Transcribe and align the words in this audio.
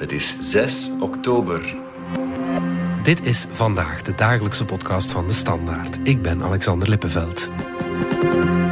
Het 0.00 0.12
is 0.12 0.36
6 0.38 0.90
oktober. 1.00 1.74
Dit 3.02 3.26
is 3.26 3.46
vandaag 3.50 4.02
de 4.02 4.14
dagelijkse 4.14 4.64
podcast 4.64 5.12
van 5.12 5.26
de 5.26 5.32
Standaard. 5.32 5.98
Ik 6.02 6.22
ben 6.22 6.42
Alexander 6.42 6.88
Lippenveld. 6.88 7.50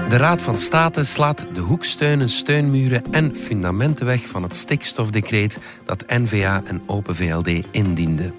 De 0.08 0.16
Raad 0.16 0.42
van 0.42 0.58
State 0.58 1.04
slaat 1.04 1.46
de 1.52 1.60
hoeksteunen, 1.60 2.28
steunmuren 2.28 3.02
en 3.10 3.36
fundamenten 3.36 4.06
weg 4.06 4.26
van 4.26 4.42
het 4.42 4.56
stikstofdecreet 4.56 5.58
dat 5.84 6.04
NVA 6.06 6.62
en 6.64 6.82
Open 6.86 7.16
VLD 7.16 7.48
indiende. 7.70 8.32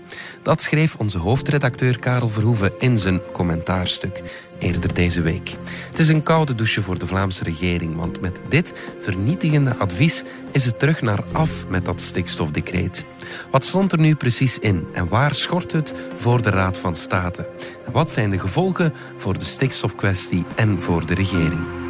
Dat 0.43 0.61
schreef 0.61 0.95
onze 0.95 1.17
hoofdredacteur 1.17 1.99
Karel 1.99 2.29
Verhoeven 2.29 2.71
in 2.79 2.97
zijn 2.97 3.19
commentaarstuk 3.31 4.21
eerder 4.59 4.93
deze 4.93 5.21
week. 5.21 5.55
Het 5.89 5.99
is 5.99 6.09
een 6.09 6.23
koude 6.23 6.55
douche 6.55 6.81
voor 6.81 6.99
de 6.99 7.07
Vlaamse 7.07 7.43
regering, 7.43 7.95
want 7.95 8.21
met 8.21 8.39
dit 8.47 8.73
vernietigende 8.99 9.75
advies 9.75 10.23
is 10.51 10.65
het 10.65 10.79
terug 10.79 11.01
naar 11.01 11.23
af 11.31 11.67
met 11.67 11.85
dat 11.85 12.01
stikstofdecreet. 12.01 13.05
Wat 13.51 13.63
stond 13.63 13.91
er 13.91 13.99
nu 13.99 14.15
precies 14.15 14.59
in 14.59 14.87
en 14.93 15.07
waar 15.07 15.35
schort 15.35 15.71
het 15.71 15.93
voor 16.17 16.41
de 16.41 16.49
Raad 16.49 16.77
van 16.77 16.95
State? 16.95 17.47
En 17.85 17.91
wat 17.91 18.11
zijn 18.11 18.29
de 18.29 18.39
gevolgen 18.39 18.93
voor 19.17 19.37
de 19.37 19.45
stikstofkwestie 19.45 20.45
en 20.55 20.81
voor 20.81 21.05
de 21.05 21.13
regering? 21.13 21.88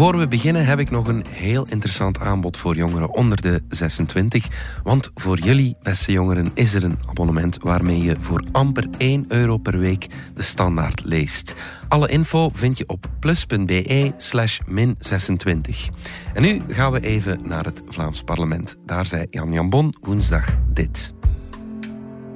Voor 0.00 0.18
we 0.18 0.28
beginnen 0.28 0.66
heb 0.66 0.78
ik 0.78 0.90
nog 0.90 1.06
een 1.06 1.24
heel 1.28 1.66
interessant 1.68 2.18
aanbod 2.18 2.56
voor 2.56 2.76
jongeren 2.76 3.14
onder 3.14 3.40
de 3.42 3.62
26. 3.68 4.48
Want 4.82 5.10
voor 5.14 5.38
jullie, 5.38 5.76
beste 5.82 6.12
jongeren, 6.12 6.50
is 6.54 6.74
er 6.74 6.84
een 6.84 6.98
abonnement 7.06 7.58
waarmee 7.62 8.02
je 8.02 8.16
voor 8.20 8.44
amper 8.52 8.88
1 8.98 9.24
euro 9.28 9.56
per 9.56 9.78
week 9.78 10.06
de 10.34 10.42
standaard 10.42 11.04
leest. 11.04 11.54
Alle 11.88 12.08
info 12.08 12.50
vind 12.52 12.78
je 12.78 12.84
op 12.86 13.06
plus.be 13.18 14.12
slash 14.16 14.58
min 14.66 14.96
26. 14.98 15.88
En 16.34 16.42
nu 16.42 16.60
gaan 16.68 16.92
we 16.92 17.00
even 17.00 17.40
naar 17.44 17.64
het 17.64 17.82
Vlaams 17.88 18.22
parlement. 18.22 18.76
Daar 18.84 19.06
zei 19.06 19.26
Jan 19.30 19.52
Jambon 19.52 19.94
woensdag 20.00 20.46
dit. 20.72 21.12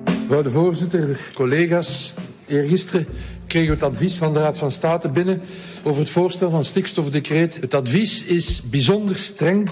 Mevrouw 0.05 0.43
de 0.43 0.51
voorzitter, 0.51 1.19
collega's, 1.35 2.15
eergisteren 2.47 3.07
kregen 3.55 3.79
we 3.79 3.85
het 3.85 3.95
advies 3.95 4.17
van 4.17 4.33
de 4.33 4.41
Raad 4.41 4.59
van 4.59 4.71
State 4.71 5.09
binnen 5.09 5.43
over 5.83 6.01
het 6.01 6.11
voorstel 6.11 6.51
van 6.51 6.65
stikstofdecreet. 6.65 7.61
Het 7.61 7.75
advies 7.75 8.25
is 8.25 8.63
bijzonder 8.63 9.17
streng 9.17 9.71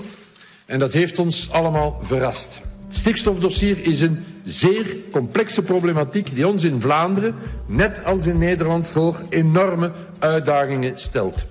en 0.66 0.78
dat 0.78 0.92
heeft 0.92 1.18
ons 1.18 1.50
allemaal 1.50 1.98
verrast. 2.02 2.60
Het 2.86 2.96
stikstofdossier 2.96 3.86
is 3.86 4.00
een 4.00 4.24
zeer 4.44 4.96
complexe 5.10 5.62
problematiek 5.62 6.34
die 6.34 6.46
ons 6.46 6.64
in 6.64 6.80
Vlaanderen, 6.80 7.34
net 7.66 8.04
als 8.04 8.26
in 8.26 8.38
Nederland, 8.38 8.88
voor 8.88 9.20
enorme 9.28 9.92
uitdagingen 10.18 10.92
stelt. 11.00 11.44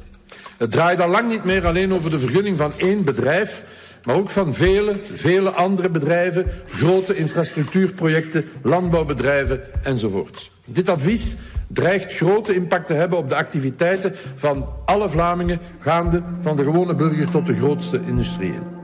Het 0.58 0.72
draait 0.72 1.02
al 1.02 1.10
lang 1.10 1.30
niet 1.30 1.44
meer 1.44 1.66
alleen 1.66 1.94
over 1.94 2.12
de 2.12 2.20
vergunning 2.20 2.58
van 2.58 2.72
één 2.78 3.04
bedrijf, 3.04 3.64
maar 4.04 4.16
ook 4.16 4.30
van 4.30 4.54
vele, 4.54 4.96
vele 5.14 5.52
andere 5.52 5.90
bedrijven, 5.90 6.46
grote 6.68 7.16
infrastructuurprojecten, 7.16 8.46
landbouwbedrijven 8.62 9.62
enzovoort. 9.84 10.50
Dit 10.66 10.90
advies 10.90 11.36
dreigt 11.74 12.14
grote 12.14 12.56
impact 12.56 12.88
te 12.88 12.94
hebben 12.94 13.18
op 13.18 13.30
de 13.30 13.36
activiteiten 13.36 14.16
van 14.36 14.66
alle 14.86 15.10
Vlamingen, 15.10 15.60
gaande 15.80 16.24
van 16.40 16.56
de 16.56 16.64
gewone 16.64 16.96
burger 16.96 17.30
tot 17.30 17.46
de 17.46 17.56
grootste 17.56 18.02
industrieën. 18.06 18.80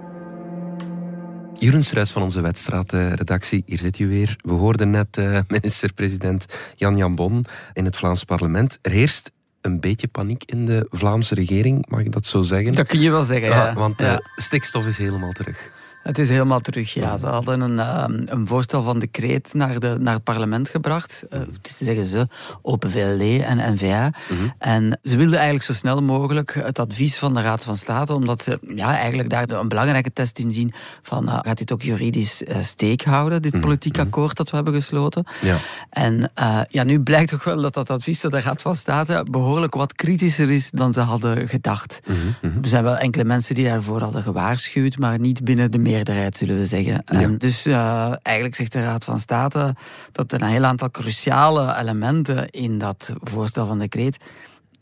Jeroen 1.60 1.84
Struis 1.84 2.12
van 2.12 2.22
onze 2.22 2.42
Wetstraat-redactie, 2.42 3.64
hier 3.66 3.78
zit 3.78 4.00
u 4.00 4.08
weer. 4.08 4.36
We 4.42 4.52
hoorden 4.52 4.90
net 4.90 5.18
uh, 5.18 5.40
minister-president 5.47 6.46
Jan 6.76 6.97
Jambon 6.97 7.46
in 7.74 7.86
het 7.86 7.96
Vlaams 7.96 8.24
parlement. 8.24 8.80
Er 8.81 8.92
heerst 8.92 9.31
een 9.62 9.80
beetje 9.80 10.08
paniek 10.08 10.44
in 10.46 10.66
de 10.66 10.88
Vlaamse 10.90 11.36
regering, 11.36 11.86
mag 11.90 12.00
ik 12.00 12.12
dat 12.12 12.26
zo 12.26 12.42
zeggen? 12.42 12.76
Dat 12.76 12.88
kun 12.88 13.00
je 13.00 13.12
wel 13.12 13.24
zeggen, 13.24 13.50
ja. 13.50 13.74
want 13.74 14.02
uh, 14.02 14.08
ja. 14.08 14.22
stikstof 14.36 14.86
is 14.86 14.97
helemaal 14.97 15.31
terug. 15.31 15.72
Het 16.07 16.19
is 16.19 16.29
helemaal 16.29 16.59
terug, 16.59 16.94
ja. 16.94 17.18
Ze 17.18 17.25
hadden 17.25 17.62
een, 17.62 17.78
uh, 17.78 18.03
een 18.25 18.47
voorstel 18.47 18.84
van 18.84 19.00
decreet 19.00 19.53
naar, 19.53 19.79
de, 19.79 19.97
naar 20.00 20.13
het 20.13 20.23
parlement 20.23 20.69
gebracht. 20.69 21.23
Uh, 21.29 21.40
het 21.40 21.68
is 21.68 21.78
te 21.78 21.84
zeggen 21.84 22.06
ze, 22.06 22.28
Open 22.62 22.91
VLD 22.91 23.41
en 23.41 23.73
NVA. 23.73 24.06
Mm 24.06 24.38
-hmm. 24.38 24.53
En 24.57 25.00
ze 25.03 25.17
wilden 25.17 25.35
eigenlijk 25.35 25.66
zo 25.66 25.73
snel 25.73 26.03
mogelijk 26.03 26.53
het 26.53 26.79
advies 26.79 27.17
van 27.17 27.34
de 27.34 27.41
Raad 27.41 27.63
van 27.63 27.78
State, 27.78 28.13
omdat 28.13 28.44
ze 28.44 28.59
ja, 28.75 28.97
eigenlijk 28.97 29.29
daar 29.29 29.50
een 29.50 29.67
belangrijke 29.67 30.13
test 30.13 30.40
in 30.40 30.51
zien 30.51 30.73
van 31.01 31.25
uh, 31.25 31.40
gaat 31.41 31.57
dit 31.57 31.72
ook 31.72 31.81
juridisch 31.81 32.44
steek 32.62 33.03
houden, 33.03 33.41
dit 33.41 33.59
politiek 33.62 33.94
mm 33.94 34.00
-hmm. 34.00 34.07
akkoord 34.07 34.38
dat 34.38 34.50
we 34.50 34.56
hebben 34.56 34.73
gesloten. 34.73 35.25
Ja. 35.41 35.57
En 35.90 36.31
ja, 36.69 36.84
nu 36.84 37.00
blijkt 37.00 37.29
toch 37.29 37.44
wel 37.44 37.62
dat 37.62 37.73
dat 37.73 37.90
advies 37.90 38.19
van 38.19 38.29
de 38.29 38.41
Raad 38.41 38.62
van 38.62 38.75
State 38.75 39.25
behoorlijk 39.31 39.73
wat 39.73 39.94
kritischer 39.94 40.51
is 40.51 40.72
dan 40.72 40.94
ze 40.94 41.00
hadden 41.00 41.47
gedacht. 41.47 42.00
Er 42.41 42.69
zijn 42.69 42.84
wel 42.84 42.97
enkele 42.97 43.23
mensen 43.23 43.56
die 43.56 43.66
daarvoor 43.66 44.01
hadden 44.01 44.23
gewaarschuwd, 44.23 44.97
maar 44.97 45.19
niet 45.19 45.44
binnen 45.44 45.72
de 45.72 45.79
meerderheid, 45.97 46.38
zullen 46.38 46.58
we 46.58 46.66
zeggen. 46.66 47.03
Ja. 47.06 47.22
En 47.22 47.38
dus 47.38 47.68
uh, 47.68 48.13
eigenlijk 48.22 48.56
zegt 48.56 48.72
de 48.72 48.84
Raad 48.84 49.03
van 49.03 49.19
State 49.19 49.75
dat 50.12 50.31
er 50.31 50.41
een 50.41 50.47
heel 50.47 50.63
aantal 50.63 50.91
cruciale 50.91 51.75
elementen 51.75 52.50
in 52.50 52.78
dat 52.78 53.13
voorstel 53.22 53.66
van 53.66 53.80
decreet 53.80 54.18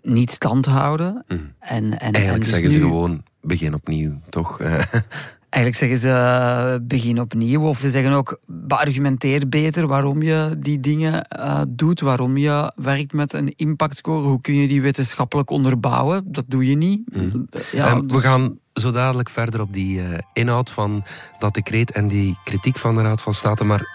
niet 0.02 0.31
stand 0.31 0.66
houden. 0.66 1.24
Mm. 1.28 1.53
En, 1.59 2.00
en, 2.00 2.00
eigenlijk 2.00 2.34
en 2.34 2.40
dus 2.40 2.48
zeggen 2.48 2.68
nu, 2.68 2.74
ze 2.74 2.80
gewoon, 2.80 3.24
begin 3.42 3.74
opnieuw, 3.74 4.22
toch? 4.30 4.58
Eigenlijk 5.56 5.76
zeggen 5.76 5.98
ze 5.98 6.80
begin 6.82 7.20
opnieuw. 7.20 7.62
Of 7.62 7.80
ze 7.80 7.90
zeggen 7.90 8.12
ook 8.12 8.40
beargumenteer 8.46 9.50
beter 9.50 9.88
waarom 9.88 10.22
je 10.22 10.56
die 10.60 10.80
dingen 10.80 11.28
uh, 11.38 11.62
doet. 11.68 12.00
Waarom 12.00 12.38
je 12.38 12.72
werkt 12.76 13.14
met 13.14 13.34
een 13.34 13.54
impactscore. 13.56 14.28
Hoe 14.28 14.42
kun 14.42 14.56
je 14.56 14.68
die 14.68 14.82
wetenschappelijk 14.82 15.50
onderbouwen? 15.50 16.24
Dat 16.28 16.44
doe 16.48 16.70
je 16.70 16.76
niet. 16.76 17.16
Mm. 17.16 17.48
Ja, 17.72 17.92
um, 17.92 18.08
dus... 18.08 18.18
We 18.18 18.24
gaan 18.24 18.60
zo 18.74 18.92
dadelijk 18.92 19.30
verder 19.30 19.62
op 19.62 19.74
die 19.74 20.00
uh, 20.00 20.18
inhoud 20.34 20.70
van 20.70 21.04
dat 21.40 21.54
decreet 21.54 21.92
en 21.92 22.08
die 22.08 22.38
kritiek 22.44 22.78
van 22.78 22.96
de 22.96 23.02
Raad 23.02 23.22
van 23.22 23.34
State. 23.34 23.64
Maar 23.64 23.88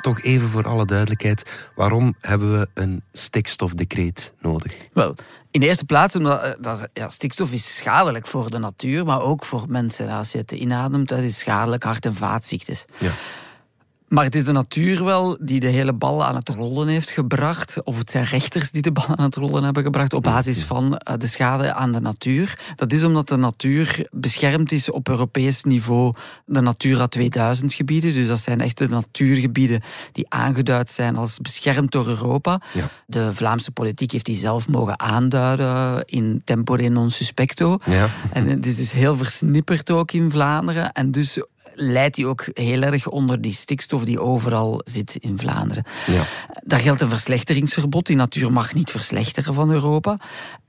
toch 0.00 0.22
even 0.22 0.48
voor 0.48 0.64
alle 0.68 0.84
duidelijkheid, 0.84 1.70
waarom 1.74 2.14
hebben 2.20 2.58
we 2.58 2.68
een 2.74 3.02
stikstofdecreet 3.12 4.34
nodig? 4.40 4.88
Wel, 4.92 5.14
in 5.50 5.60
de 5.60 5.66
eerste 5.66 5.84
plaats 5.84 6.16
omdat 6.16 6.56
dat, 6.60 6.88
ja, 6.92 7.08
stikstof 7.08 7.52
is 7.52 7.76
schadelijk 7.76 8.26
voor 8.26 8.50
de 8.50 8.58
natuur, 8.58 9.04
maar 9.04 9.20
ook 9.20 9.44
voor 9.44 9.64
mensen. 9.68 10.08
Als 10.08 10.32
je 10.32 10.38
het 10.38 10.52
inademt, 10.52 11.08
dat 11.08 11.18
is 11.18 11.38
schadelijk, 11.38 11.82
hart- 11.82 12.06
en 12.06 12.14
vaatziektes. 12.14 12.84
Ja. 12.98 13.10
Maar 14.10 14.24
het 14.24 14.34
is 14.34 14.44
de 14.44 14.52
natuur 14.52 15.04
wel 15.04 15.36
die 15.40 15.60
de 15.60 15.66
hele 15.66 15.92
bal 15.92 16.24
aan 16.24 16.34
het 16.34 16.48
rollen 16.48 16.88
heeft 16.88 17.10
gebracht. 17.10 17.82
Of 17.84 17.98
het 17.98 18.10
zijn 18.10 18.24
rechters 18.24 18.70
die 18.70 18.82
de 18.82 18.92
bal 18.92 19.06
aan 19.16 19.24
het 19.24 19.34
rollen 19.34 19.62
hebben 19.62 19.82
gebracht 19.82 20.12
op 20.12 20.22
basis 20.22 20.62
van 20.62 21.00
de 21.18 21.26
schade 21.26 21.72
aan 21.72 21.92
de 21.92 22.00
natuur. 22.00 22.58
Dat 22.76 22.92
is 22.92 23.04
omdat 23.04 23.28
de 23.28 23.36
natuur 23.36 24.08
beschermd 24.10 24.72
is 24.72 24.90
op 24.90 25.08
Europees 25.08 25.64
niveau. 25.64 26.14
De 26.44 26.60
Natura 26.60 27.06
2000 27.06 27.72
gebieden. 27.72 28.12
Dus 28.12 28.26
dat 28.26 28.40
zijn 28.40 28.60
echte 28.60 28.86
natuurgebieden 28.86 29.82
die 30.12 30.26
aangeduid 30.28 30.90
zijn 30.90 31.16
als 31.16 31.38
beschermd 31.38 31.92
door 31.92 32.06
Europa. 32.06 32.60
Ja. 32.72 32.88
De 33.06 33.34
Vlaamse 33.34 33.70
politiek 33.70 34.12
heeft 34.12 34.26
die 34.26 34.36
zelf 34.36 34.68
mogen 34.68 35.00
aanduiden 35.00 36.04
in 36.04 36.42
tempore 36.44 36.88
non 36.88 37.10
suspecto. 37.10 37.78
Ja. 37.84 38.08
En 38.32 38.48
het 38.48 38.66
is 38.66 38.76
dus 38.76 38.92
heel 38.92 39.16
versnipperd 39.16 39.90
ook 39.90 40.12
in 40.12 40.30
Vlaanderen. 40.30 40.92
En 40.92 41.10
dus 41.10 41.42
leidt 41.74 42.14
die 42.14 42.26
ook 42.26 42.44
heel 42.52 42.82
erg 42.82 43.08
onder 43.08 43.40
die 43.40 43.52
stikstof 43.54 44.04
die 44.04 44.20
overal 44.20 44.80
zit 44.84 45.16
in 45.16 45.38
Vlaanderen. 45.38 45.84
Ja. 46.06 46.22
Daar 46.64 46.80
geldt 46.80 47.00
een 47.00 47.08
verslechteringsverbod. 47.08 48.06
Die 48.06 48.16
natuur 48.16 48.52
mag 48.52 48.74
niet 48.74 48.90
verslechteren 48.90 49.54
van 49.54 49.70
Europa. 49.70 50.16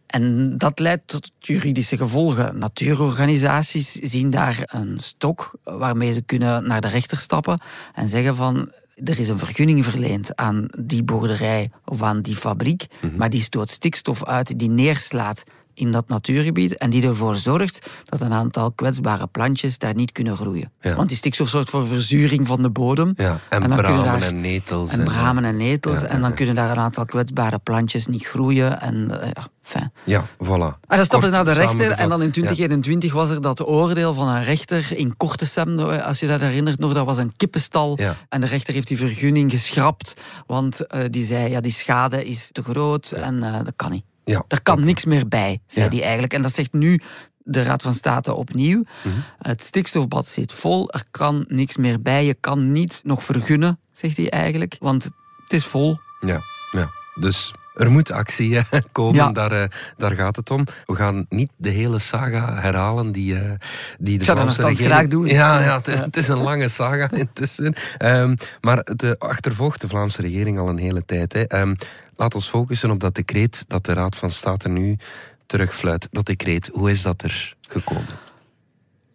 En 0.08 0.58
dat 0.58 0.80
leidt 0.80 1.08
tot 1.08 1.32
juridische 1.40 1.98
gevolgen. 1.98 2.58
Natuurorganisaties 2.58 3.92
zien 3.92 4.30
daar 4.30 4.64
een 4.66 5.00
stok 5.00 5.52
waarmee 5.64 6.14
ze 6.14 6.22
kunnen 6.22 6.68
naar 6.68 6.82
de 6.82 6.88
rechter 6.88 7.18
stappen 7.18 7.60
en 7.94 8.08
zeggen 8.08 8.36
van 8.36 8.72
er 9.04 9.20
is 9.20 9.30
een 9.30 9.38
vergunning 9.38 9.84
verleend 9.84 10.36
aan 10.36 10.66
die 10.80 11.04
boerderij 11.04 11.72
of 11.86 12.02
aan 12.02 12.22
die 12.22 12.36
fabriek, 12.36 12.86
Mhm. 13.02 13.16
maar 13.18 13.30
die 13.30 13.42
stoot 13.42 13.70
stikstof 13.70 14.26
uit 14.26 14.60
die 14.60 14.70
neerslaat 14.70 15.44
in 15.74 15.92
dat 15.92 16.08
natuurgebied 16.08 16.78
en 16.78 16.90
die 16.90 17.04
ervoor 17.08 17.36
zorgt 17.36 17.90
dat 18.04 18.22
een 18.22 18.34
aantal 18.34 18.72
kwetsbare 18.72 19.28
plantjes 19.28 19.78
daar 19.78 19.96
niet 19.96 20.12
kunnen 20.12 20.38
groeien. 20.38 20.72
Ja. 20.82 20.96
Want 20.96 21.08
die 21.08 21.18
stikstof 21.18 21.50
zorgt 21.50 21.70
voor 21.70 21.88
verzuring 21.88 22.48
van 22.48 22.62
de 22.62 22.70
bodem. 22.70 23.14
Ja, 23.16 23.40
en, 23.50 23.62
bramen 23.62 24.04
daar- 24.04 24.22
en 24.22 24.42
netels. 24.42 24.92
En 24.92 25.04
bramen 25.04 25.46
en 25.46 25.58
netels. 25.58 26.02
Ja, 26.02 26.08
en 26.08 26.22
dan 26.22 26.34
kunnen 26.34 26.56
daar 26.56 26.70
een 26.72 26.78
aantal 26.84 27.06
kwetsbare 27.06 27.58
plantjes 27.60 28.08
niet 28.08 28.26
groeien. 28.26 28.82
En 28.82 29.08
uh, 29.12 29.18
ja, 29.34 29.48
fijn. 29.62 29.92
Ja, 30.04 30.26
voilà. 30.44 30.80
En 30.88 30.98
dan 30.98 31.06
stappen 31.06 31.30
ze 31.30 31.36
naar 31.36 31.46
de 31.46 31.54
rechter 31.54 31.92
en 31.92 32.10
dan 32.10 32.20
in 32.22 32.26
Ja. 32.26 32.32
2021 32.32 33.14
was 33.14 33.30
er 33.30 33.42
dat 33.42 33.68
oordeel 33.68 34.14
van 34.14 34.28
een 34.28 34.44
rechter 34.44 34.98
in 34.98 35.18
Kortesem, 35.18 35.80
als 35.80 36.20
je 36.20 36.28
dat 36.28 36.40
herinnert 36.40 36.80
nog, 36.80 36.94
dat 36.94 37.06
was 37.06 37.18
een 37.18 37.34
kippenstal. 37.38 37.98
En 38.30 38.42
de 38.42 38.48
rechter 38.48 38.74
heeft 38.74 38.88
die 38.88 38.98
vergunning 38.98 39.52
geschrapt, 39.52 40.14
want 40.48 40.88
eh, 40.88 41.02
die 41.10 41.26
zei, 41.26 41.50
ja, 41.50 41.62
die 41.62 41.72
schade 41.72 42.26
is 42.26 42.50
te 42.52 42.64
groot 42.64 43.12
en 43.12 43.44
eh, 43.44 43.54
dat 43.54 43.74
kan 43.76 43.92
niet. 43.92 44.04
Ja, 44.24 44.44
Er 44.48 44.62
kan 44.62 44.84
niks 44.84 45.06
meer 45.06 45.28
bij, 45.28 45.62
zei 45.68 45.86
Ja. 45.86 45.92
hij 45.92 46.02
eigenlijk. 46.02 46.34
En 46.34 46.42
dat 46.42 46.54
zegt 46.56 46.74
nu 46.74 47.00
de 47.38 47.64
Raad 47.64 47.82
van 47.82 47.94
State 47.94 48.34
opnieuw. 48.34 48.84
Mhm. 49.04 49.16
Het 49.38 49.64
stikstofbad 49.64 50.28
zit 50.28 50.52
vol, 50.54 50.92
er 50.92 51.04
kan 51.12 51.46
niks 51.48 51.78
meer 51.78 52.02
bij. 52.02 52.26
Je 52.26 52.34
kan 52.40 52.72
niet 52.72 53.00
nog 53.04 53.24
vergunnen, 53.24 53.80
zegt 53.92 54.18
hij 54.18 54.30
eigenlijk, 54.30 54.76
want 54.80 55.04
het 55.04 55.54
is 55.54 55.66
vol. 55.66 55.98
Ja, 56.20 56.42
ja. 56.72 56.90
Dus 57.20 57.54
er 57.76 57.92
moet 57.92 58.12
actie 58.12 58.60
komen, 58.92 59.16
Ja. 59.16 59.32
daar, 59.32 59.52
eh, 59.52 59.64
daar 59.98 60.12
gaat 60.12 60.36
het 60.36 60.52
om. 60.52 60.66
We 60.86 60.96
gaan 60.96 61.26
niet 61.30 61.52
de 61.58 61.70
hele 61.70 62.00
saga 62.00 62.56
herhalen 62.60 63.12
die, 63.12 63.36
eh, 63.40 63.52
die 64.00 64.18
de 64.18 64.26
zou 64.26 64.38
dat 64.38 64.46
Vlaamse 64.56 64.62
regering... 64.62 64.92
graag 64.94 65.08
doen. 65.08 65.28
Ja, 65.28 65.62
ja 65.62 65.78
het, 65.78 65.86
het 66.00 66.18
is 66.18 66.28
een 66.28 66.42
lange 66.42 66.70
saga 66.70 67.12
intussen. 67.24 67.74
Ehm, 67.98 68.36
maar 68.62 68.84
de 68.96 69.16
achtervolgt 69.20 69.82
de 69.82 69.88
Vlaamse 69.88 70.22
regering 70.22 70.60
al 70.60 70.70
een 70.70 70.78
hele 70.78 71.06
tijd. 71.06 71.34
Hè. 71.34 71.42
Ehm, 71.44 71.76
laat 72.22 72.36
ons 72.36 72.50
focussen 72.50 72.92
op 72.92 73.00
dat 73.00 73.16
decreet 73.16 73.66
dat 73.68 73.86
de 73.86 73.94
Raad 73.94 74.16
van 74.16 74.32
State 74.32 74.70
nu 74.70 74.98
terugfluit. 75.46 76.08
Dat 76.12 76.26
decreet, 76.26 76.70
hoe 76.74 76.90
is 76.90 77.02
dat 77.02 77.22
er 77.22 77.56
gekomen? 77.70 78.20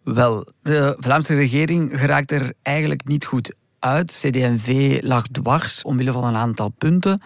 Wel, 0.03 0.47
de 0.61 0.95
Vlaamse 0.99 1.35
regering 1.35 1.99
geraakt 1.99 2.31
er 2.31 2.53
eigenlijk 2.61 3.07
niet 3.07 3.25
goed 3.25 3.53
uit. 3.79 4.11
CD&V 4.11 4.99
lag 5.01 5.27
dwars 5.27 5.81
omwille 5.83 6.11
van 6.11 6.23
een 6.23 6.35
aantal 6.35 6.69
punten. 6.69 7.21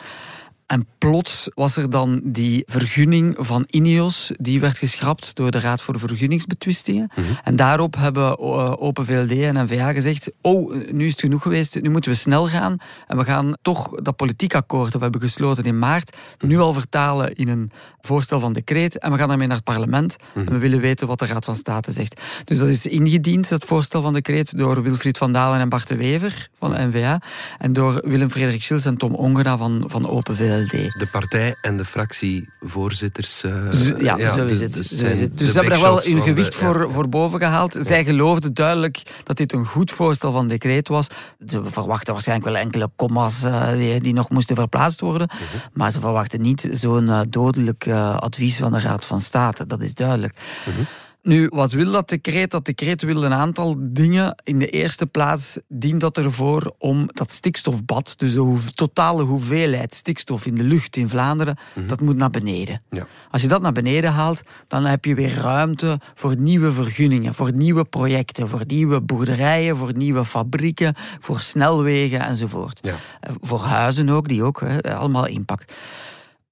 En 0.71 0.87
plots 0.97 1.49
was 1.53 1.77
er 1.77 1.89
dan 1.89 2.21
die 2.23 2.63
vergunning 2.65 3.35
van 3.39 3.67
Ineos, 3.69 4.31
die 4.33 4.59
werd 4.59 4.77
geschrapt 4.77 5.35
door 5.35 5.51
de 5.51 5.59
Raad 5.59 5.81
voor 5.81 5.99
Vergunningsbetwistingen. 5.99 7.11
En 7.43 7.55
daarop 7.55 7.95
hebben 7.95 8.37
eh, 8.37 8.81
Open 8.81 9.05
VLD 9.05 9.31
en 9.31 9.63
NVA 9.63 9.93
gezegd, 9.93 10.31
oh, 10.41 10.91
nu 10.91 11.05
is 11.05 11.11
het 11.11 11.19
genoeg 11.19 11.41
geweest, 11.41 11.81
nu 11.81 11.89
moeten 11.89 12.11
we 12.11 12.17
snel 12.17 12.47
gaan. 12.47 12.77
En 13.07 13.17
we 13.17 13.23
gaan 13.23 13.57
toch 13.61 13.95
dat 13.95 14.15
politiek 14.15 14.55
akkoord 14.55 14.91
dat 14.91 14.95
we 14.95 15.03
hebben 15.03 15.21
gesloten 15.21 15.63
in 15.63 15.79
maart, 15.79 16.17
nu 16.39 16.59
al 16.59 16.73
vertalen 16.73 17.35
in 17.35 17.47
een 17.47 17.71
voorstel 17.99 18.39
van 18.39 18.53
decreet. 18.53 18.97
En 18.97 19.11
we 19.11 19.17
gaan 19.17 19.27
daarmee 19.27 19.47
naar 19.47 19.55
het 19.55 19.65
parlement. 19.65 20.15
En 20.33 20.51
we 20.51 20.57
willen 20.57 20.79
weten 20.79 21.07
wat 21.07 21.19
de 21.19 21.25
Raad 21.25 21.45
van 21.45 21.55
State 21.55 21.91
zegt. 21.91 22.21
Dus 22.43 22.57
dat 22.57 22.67
is 22.67 22.85
ingediend, 22.85 23.49
dat 23.49 23.65
voorstel 23.65 24.01
van 24.01 24.13
decreet, 24.13 24.57
door 24.57 24.81
Wilfried 24.81 25.17
van 25.17 25.33
Dalen 25.33 25.59
en 25.59 25.69
Bart 25.69 25.87
de 25.87 25.95
Wever 25.95 26.49
van 26.59 26.71
de 26.71 26.87
NVA. 26.87 27.21
En 27.57 27.73
door 27.73 28.01
Willem-Frederik 28.05 28.61
Schils 28.63 28.85
en 28.85 28.97
Tom 28.97 29.15
Ongena 29.15 29.57
van, 29.57 29.83
van 29.85 30.09
Open 30.09 30.35
VLD. 30.35 30.60
De 30.67 31.07
partij 31.11 31.55
en 31.61 31.77
de 31.77 31.85
fractievoorzitters... 31.85 33.43
eh, 33.43 33.53
Z- 33.71 33.91
ja, 33.99 34.31
zo 34.31 34.45
is 34.45 34.59
het. 34.59 34.73
de- 34.73 34.83
Zo 34.83 34.95
zijn 34.95 35.13
is 35.13 35.19
het. 35.19 35.37
Dus 35.37 35.47
ze 35.47 35.53
hebben 35.53 35.71
daar 35.79 35.81
wel 35.81 36.01
hun 36.03 36.15
de- 36.15 36.21
gewicht 36.21 36.53
ja, 36.53 36.59
voor, 36.59 36.87
ja. 36.87 36.93
voor 36.93 37.09
boven 37.09 37.39
gehaald. 37.39 37.75
Zij 37.79 38.03
geloofden 38.05 38.53
duidelijk 38.53 39.01
dat 39.23 39.37
dit 39.37 39.53
een 39.53 39.65
goed 39.65 39.91
voorstel 39.91 40.31
van 40.31 40.47
decreet 40.47 40.87
was. 40.87 41.07
Ze 41.47 41.61
verwachten 41.65 42.13
waarschijnlijk 42.13 42.49
wel 42.49 42.57
enkele 42.61 42.89
commas 42.95 43.43
eh, 43.43 43.71
die, 43.71 43.99
die 44.01 44.13
nog 44.13 44.29
moesten 44.29 44.55
verplaatst 44.55 44.99
worden. 44.99 45.29
Mhm. 45.31 45.43
Maar 45.73 45.91
ze 45.91 45.99
verwachten 45.99 46.41
niet 46.41 46.67
zo'n 46.71 47.09
eh, 47.09 47.19
dodelijk 47.29 47.87
advies 48.19 48.57
van 48.57 48.71
de 48.71 48.79
Raad 48.79 49.05
van 49.05 49.21
State. 49.21 49.65
Dat 49.67 49.81
is 49.81 49.93
duidelijk. 49.93 50.33
Mhm. 50.65 50.81
Nu, 51.23 51.47
wat 51.53 51.71
wil 51.71 51.91
dat 51.91 52.09
decreet? 52.09 52.51
Dat 52.51 52.65
decreet 52.65 53.01
wil 53.01 53.23
een 53.23 53.33
aantal 53.33 53.75
dingen. 53.79 54.35
In 54.43 54.59
de 54.59 54.69
eerste 54.69 55.05
plaats 55.05 55.59
dient 55.67 56.01
dat 56.01 56.17
ervoor 56.17 56.75
om 56.77 57.09
dat 57.13 57.31
stikstofbad, 57.31 58.13
dus 58.17 58.33
de 58.33 58.57
totale 58.75 59.23
hoeveelheid 59.23 59.93
stikstof 59.93 60.45
in 60.45 60.55
de 60.55 60.63
lucht 60.63 60.95
in 60.95 61.09
Vlaanderen, 61.09 61.57
dat 61.87 62.01
moet 62.01 62.15
naar 62.15 62.29
beneden. 62.29 62.81
Ja. 62.89 63.07
Als 63.31 63.41
je 63.41 63.47
dat 63.47 63.61
naar 63.61 63.71
beneden 63.71 64.11
haalt, 64.11 64.41
dan 64.67 64.85
heb 64.85 65.05
je 65.05 65.15
weer 65.15 65.33
ruimte 65.33 65.99
voor 66.15 66.35
nieuwe 66.35 66.71
vergunningen, 66.71 67.33
voor 67.33 67.53
nieuwe 67.53 67.85
projecten, 67.85 68.49
voor 68.49 68.63
nieuwe 68.67 69.01
boerderijen, 69.01 69.77
voor 69.77 69.93
nieuwe 69.95 70.25
fabrieken, 70.25 70.95
voor 71.19 71.39
snelwegen 71.39 72.19
enzovoort. 72.19 72.79
Ja. 72.81 72.95
Eh, 73.19 73.33
Voor 73.41 73.59
huizen 73.59 74.09
ook, 74.09 74.27
die 74.27 74.43
ook 74.43 74.63
allemaal 74.81 75.27
impact. 75.27 75.73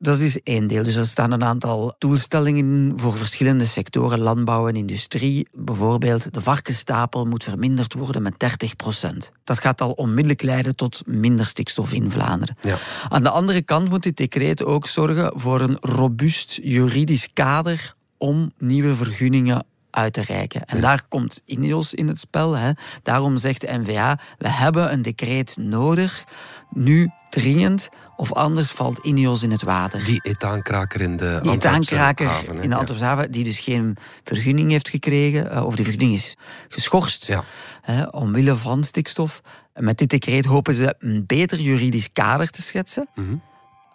Dat 0.01 0.19
is 0.19 0.41
één 0.43 0.67
deel. 0.67 0.83
Dus 0.83 0.95
er 0.95 1.07
staan 1.07 1.31
een 1.31 1.43
aantal 1.43 1.95
doelstellingen 1.97 2.93
voor 2.99 3.17
verschillende 3.17 3.65
sectoren, 3.65 4.19
landbouw 4.19 4.67
en 4.67 4.75
industrie. 4.75 5.47
Bijvoorbeeld, 5.53 6.33
de 6.33 6.41
varkensstapel 6.41 7.25
moet 7.25 7.43
verminderd 7.43 7.93
worden 7.93 8.21
met 8.21 8.39
30 8.39 8.75
procent. 8.75 9.31
Dat 9.43 9.59
gaat 9.59 9.81
al 9.81 9.91
onmiddellijk 9.91 10.41
leiden 10.41 10.75
tot 10.75 11.01
minder 11.05 11.45
stikstof 11.45 11.93
in 11.93 12.11
Vlaanderen. 12.11 12.57
Ja. 12.61 12.77
Aan 13.09 13.23
de 13.23 13.29
andere 13.29 13.61
kant 13.61 13.89
moet 13.89 14.03
dit 14.03 14.17
decreet 14.17 14.63
ook 14.63 14.87
zorgen 14.87 15.31
voor 15.35 15.61
een 15.61 15.77
robuust 15.81 16.59
juridisch 16.63 17.33
kader 17.33 17.93
om 18.17 18.51
nieuwe 18.57 18.95
vergunningen 18.95 19.65
uit 19.91 20.13
te 20.13 20.21
reiken. 20.21 20.65
En 20.65 20.81
daar 20.81 21.01
komt 21.07 21.41
Ineos 21.45 21.93
in 21.93 22.07
het 22.07 22.17
spel. 22.19 22.53
Hè. 22.57 22.71
Daarom 23.03 23.37
zegt 23.37 23.61
de 23.61 23.67
NVA, 23.83 24.19
we 24.37 24.49
hebben 24.49 24.91
een 24.91 25.01
decreet 25.01 25.57
nodig, 25.57 26.23
nu 26.71 27.09
dringend, 27.29 27.89
of 28.15 28.33
anders 28.33 28.69
valt 28.71 28.97
Ineos 29.05 29.43
in 29.43 29.51
het 29.51 29.63
water. 29.63 30.03
Die 30.03 30.19
etaankraker 30.23 31.01
in 31.01 31.17
de 31.17 31.39
Die 31.43 31.51
etaankraker 31.51 32.27
haven, 32.27 32.53
in 32.55 32.61
de 32.61 32.67
Ja. 32.67 32.75
Antwerpse 32.75 33.05
haven, 33.05 33.31
die 33.31 33.43
dus 33.43 33.59
geen 33.59 33.97
vergunning 34.23 34.71
heeft 34.71 34.89
gekregen, 34.89 35.51
eh, 35.51 35.65
of 35.65 35.75
die 35.75 35.85
vergunning 35.85 36.17
is 36.17 36.35
geschorst, 36.67 37.25
Ja. 37.27 37.43
hè, 37.81 38.03
omwille 38.07 38.55
van 38.55 38.83
stikstof. 38.83 39.41
En 39.73 39.83
met 39.83 39.97
dit 39.97 40.09
decreet 40.09 40.45
hopen 40.45 40.73
ze 40.73 40.95
een 40.99 41.23
beter 41.27 41.59
juridisch 41.59 42.11
kader 42.13 42.49
te 42.49 42.61
schetsen 42.61 43.07
Mhm. 43.15 43.35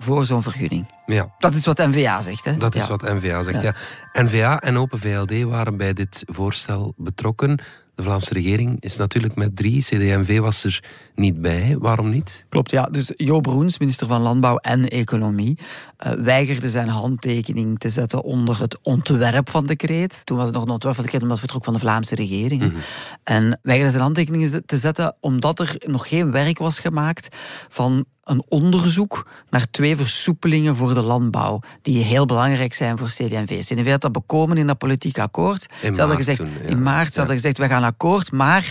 Voor 0.04 0.24
zo'n 0.24 0.42
vergunning. 0.42 0.86
Ja, 1.06 1.34
Dat 1.38 1.54
is 1.54 1.64
wat 1.66 1.78
NVA 1.78 2.20
zegt. 2.20 2.44
Hè? 2.44 2.56
dat 2.56 2.74
is 2.74 2.82
Ja. 2.82 2.88
wat 2.88 3.02
NVA 3.02 3.42
zegt. 3.42 3.62
Ja. 3.62 3.74
NVA 4.12 4.60
en 4.60 4.76
Open 4.76 4.98
VLD 4.98 5.42
waren 5.42 5.76
bij 5.76 5.92
dit 5.92 6.22
voorstel 6.26 6.94
betrokken. 6.96 7.58
De 7.94 8.02
Vlaamse 8.02 8.34
regering 8.34 8.76
is 8.80 8.96
natuurlijk 8.96 9.34
met 9.34 9.56
drie. 9.56 9.82
CD&V 9.82 10.38
was 10.38 10.64
er 10.64 10.82
niet 11.14 11.40
bij. 11.40 11.76
Waarom 11.78 12.11
niet? 12.11 12.46
Klopt, 12.49 12.70
ja. 12.70 12.82
Dus 12.82 13.12
Jo 13.16 13.40
Broens, 13.40 13.78
minister 13.78 14.06
van 14.06 14.20
Landbouw 14.20 14.56
en 14.56 14.88
Economie, 14.88 15.58
eh, 15.96 16.12
weigerde 16.12 16.69
zijn 16.69 16.88
handtekening 16.88 17.78
te 17.78 17.88
zetten 17.88 18.22
onder 18.22 18.61
het 18.61 18.78
ontwerp 18.82 19.50
van 19.50 19.66
decreet. 19.66 20.26
Toen 20.26 20.37
was 20.37 20.46
het 20.46 20.55
nog 20.55 20.64
een 20.64 20.70
ontwerp 20.70 20.94
van 20.94 21.05
decreet, 21.05 21.22
omdat 21.22 21.38
het 21.40 21.46
vertrok 21.50 21.64
van 21.64 21.75
de 21.75 21.87
Vlaamse 21.87 22.14
regering. 22.14 22.62
Mhm. 22.62 22.76
En 23.25 23.58
weigerde 23.62 23.90
zijn 23.90 24.02
handtekening 24.02 24.62
te 24.66 24.76
zetten 24.76 25.16
omdat 25.20 25.61
er 25.61 25.76
nog 25.87 26.08
geen 26.08 26.31
werk 26.31 26.58
was 26.58 26.81
gemaakt 26.81 27.28
van 27.69 28.05
een 28.25 28.44
onderzoek 28.49 29.26
naar 29.50 29.66
twee 29.70 29.96
versoepelingen 29.96 30.76
voor 30.76 30.94
de 30.94 31.02
landbouw, 31.02 31.61
die 31.82 32.05
heel 32.05 32.26
belangrijk 32.26 32.75
zijn 32.75 32.99
voor 32.99 33.06
CD&V. 33.06 33.61
CD&V 33.61 33.90
had 33.90 34.00
dat 34.00 34.12
bekomen 34.12 34.56
in 34.56 34.66
dat 34.66 34.78
politiek 34.78 35.19
akkoord. 35.19 35.62
Ze 35.81 35.87
hadden 35.87 36.06
maart 36.06 36.16
gezegd, 36.16 36.38
toen, 36.38 36.50
ja. 36.62 36.69
in 36.69 36.82
maart, 36.82 37.12
ze 37.12 37.19
hadden 37.19 37.37
gezegd, 37.37 37.58
wij 37.58 37.69
gaan 37.69 37.84
akkoord, 37.84 38.32
maar 38.32 38.70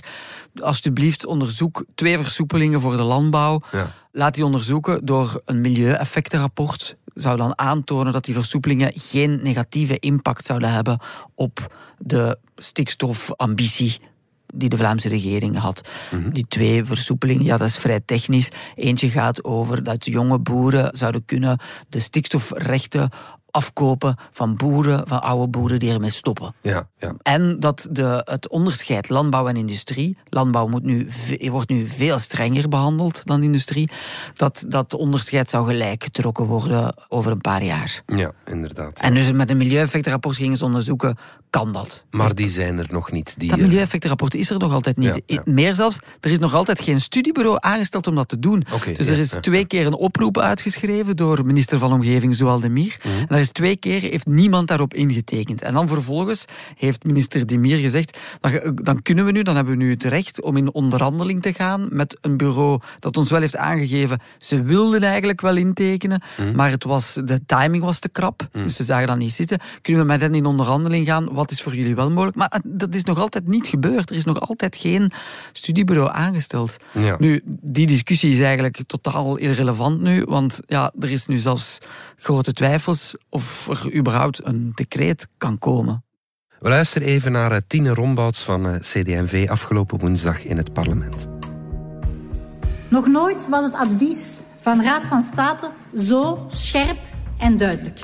alsjeblieft 0.62 1.26
onderzoek 1.26 1.86
twee 1.96 2.18
versoepelingen 2.18 2.82
voor 2.82 2.98
de 2.98 3.04
landbouw. 3.04 3.62
Ja. 3.72 3.92
Laat 4.12 4.36
die 4.36 4.46
onderzoeken 4.46 5.06
door 5.06 5.42
een 5.46 5.62
milieueffectenrapport. 5.62 6.96
Zou 7.14 7.38
dan 7.38 7.58
aantonen 7.58 8.14
dat 8.14 8.26
die 8.26 8.34
versoepelingen 8.34 8.92
geen 8.96 9.40
negatieve 9.44 10.00
impact 10.00 10.46
zouden 10.46 10.72
hebben 10.72 11.00
op 11.36 11.76
de 11.98 12.38
stikstofambitie 12.56 14.00
die 14.56 14.70
de 14.70 14.78
Vlaamse 14.78 15.10
regering 15.10 15.58
had. 15.58 15.90
Die 16.32 16.48
twee 16.48 16.86
versoepelingen, 16.86 17.44
ja, 17.44 17.58
dat 17.58 17.68
is 17.68 17.78
vrij 17.78 18.00
technisch. 18.06 18.50
Eentje 18.76 19.10
gaat 19.10 19.44
over 19.44 19.84
dat 19.84 20.06
jonge 20.06 20.40
boeren 20.40 20.98
zouden 20.98 21.26
kunnen 21.26 21.60
de 21.90 22.00
stikstofrechten 22.00 23.10
afkopen 23.54 24.16
van 24.32 24.56
boeren, 24.56 25.08
van 25.08 25.22
oude 25.22 25.48
boeren 25.48 25.80
die 25.80 25.92
ermee 25.92 26.10
stoppen. 26.10 26.56
Ja, 26.62 26.88
ja. 26.98 27.16
En 27.22 27.60
dat 27.60 27.88
de, 27.92 28.22
het 28.26 28.50
onderscheid 28.50 29.10
landbouw 29.10 29.48
en 29.48 29.56
industrie, 29.56 30.18
landbouw 30.30 30.68
moet 30.68 30.84
nu, 30.84 31.08
wordt 31.52 31.70
nu 31.70 31.88
veel 31.88 32.20
strenger 32.20 32.70
behandeld 32.70 33.26
dan 33.26 33.44
industrie, 33.44 33.90
dat 34.36 34.66
dat 34.68 34.94
onderscheid 34.94 35.50
zou 35.50 35.68
gelijk 35.68 36.04
getrokken 36.04 36.46
worden 36.46 36.96
over 37.08 37.32
een 37.32 37.42
paar 37.42 37.64
jaar. 37.64 38.02
ja 38.06 38.32
inderdaad. 38.46 39.00
En 39.00 39.14
dus 39.14 39.32
met 39.32 39.50
een 39.50 39.58
milieueffectenrapport 39.58 40.36
gingen 40.36 40.58
ze 40.58 40.66
onderzoeken, 40.66 41.18
kan 41.54 41.72
dat? 41.72 42.06
Maar 42.12 42.36
die 42.36 42.50
zijn 42.50 42.78
er 42.78 42.88
nog 42.92 43.12
niet. 43.12 43.40
Die, 43.40 43.50
Dat 43.50 43.58
eh, 43.58 43.64
milieueffectenrapport 43.64 44.34
is 44.36 44.50
er 44.50 44.60
nog 44.60 44.74
altijd 44.74 44.98
niet. 44.98 45.16
Ja, 45.16 45.22
ja. 45.26 45.42
Meer 45.46 45.76
zelfs, 45.76 45.98
er 46.20 46.32
is 46.32 46.40
nog 46.40 46.54
altijd 46.54 46.82
geen 46.82 47.02
studiebureau 47.02 47.58
aangesteld 47.60 48.08
om 48.08 48.16
dat 48.16 48.28
te 48.30 48.40
doen. 48.40 48.66
Dus 48.98 49.08
er 49.08 49.18
is 49.18 49.30
twee 49.42 49.66
keer 49.66 49.86
een 49.86 49.94
oproep 49.94 50.38
uitgeschreven 50.38 51.16
door 51.16 51.46
minister 51.46 51.80
van 51.80 51.94
Omgeving 51.94 52.36
Zoal 52.36 52.60
Demir. 52.60 52.98
Mhm. 53.04 53.18
En 53.18 53.26
daar 53.28 53.40
is 53.40 53.52
twee 53.52 53.76
keer 53.76 54.02
heeft 54.02 54.26
niemand 54.26 54.68
daarop 54.68 54.94
ingetekend. 54.94 55.62
En 55.62 55.74
dan 55.74 55.88
vervolgens 55.88 56.46
heeft 56.78 57.04
minister 57.04 57.48
Demir 57.48 57.78
gezegd, 57.78 58.18
dan, 58.42 58.76
dan 58.76 59.02
kunnen 59.02 59.26
we 59.26 59.32
nu, 59.32 59.44
dan 59.44 59.56
hebben 59.56 59.78
we 59.78 59.84
nu 59.84 59.90
het 59.92 60.04
recht 60.04 60.42
om 60.42 60.58
in 60.58 60.74
onderhandeling 60.74 61.42
te 61.42 61.54
gaan 61.54 61.88
met 61.92 62.18
een 62.22 62.38
bureau 62.38 62.80
dat 63.00 63.18
ons 63.18 63.30
wel 63.30 63.40
heeft 63.42 63.58
aangegeven, 63.58 64.20
ze 64.38 64.62
wilden 64.62 65.04
eigenlijk 65.04 65.42
wel 65.42 65.56
intekenen, 65.56 66.22
Mhm. 66.38 66.56
maar 66.56 66.70
het 66.70 66.84
was, 66.84 67.20
de 67.26 67.46
timing 67.46 67.84
was 67.84 68.00
te 68.00 68.10
krap. 68.10 68.48
Dus 68.52 68.76
ze 68.76 68.84
zagen 68.84 69.08
dat 69.08 69.18
niet 69.18 69.34
zitten. 69.34 69.60
Kunnen 69.82 70.02
we 70.02 70.08
met 70.08 70.22
hen 70.22 70.36
in 70.36 70.46
onderhandeling 70.46 71.08
gaan? 71.08 71.34
Wat 71.44 71.52
is 71.52 71.62
voor 71.62 71.76
jullie 71.76 71.96
wel 71.96 72.10
mogelijk? 72.10 72.36
Maar 72.36 72.62
dat 72.64 72.96
is 72.96 73.04
nog 73.04 73.20
altijd 73.20 73.48
niet 73.48 73.68
gebeurd. 73.68 74.10
Er 74.10 74.16
is 74.16 74.24
nog 74.24 74.40
altijd 74.40 74.76
geen 74.76 75.12
studiebureau 75.52 76.12
aangesteld. 76.12 76.78
Ja. 76.92 77.16
Nu, 77.20 77.42
die 77.46 77.88
discussie 77.88 78.32
is 78.32 78.40
eigenlijk 78.40 78.80
totaal 78.88 79.38
irrelevant 79.38 80.02
nu, 80.02 80.24
want 80.24 80.60
ja, 80.66 80.94
er 81.00 81.12
is 81.12 81.26
nu 81.26 81.38
zelfs 81.38 81.78
grote 82.18 82.54
twijfels 82.54 83.16
of 83.30 83.68
er 83.68 83.96
überhaupt 83.96 84.46
een 84.46 84.72
decreet 84.76 85.28
kan 85.38 85.58
komen. 85.58 86.04
We 86.60 86.70
luisteren 86.70 87.08
even 87.08 87.32
naar 87.32 87.52
eh, 87.52 87.58
Tine 87.68 87.94
Rombouts 87.94 88.42
van 88.42 88.68
eh, 88.68 88.80
CD&V 88.80 89.48
afgelopen 89.50 90.00
woensdag 90.00 90.44
in 90.44 90.58
het 90.58 90.74
parlement. 90.74 91.28
Nog 92.88 93.08
nooit 93.08 93.50
was 93.50 93.64
het 93.64 93.76
advies 93.76 94.40
van 94.62 94.78
de 94.78 94.84
Raad 94.84 95.08
van 95.08 95.22
State 95.22 95.70
zo 95.96 96.46
scherp 96.50 96.98
en 97.38 97.58
duidelijk. 97.58 98.00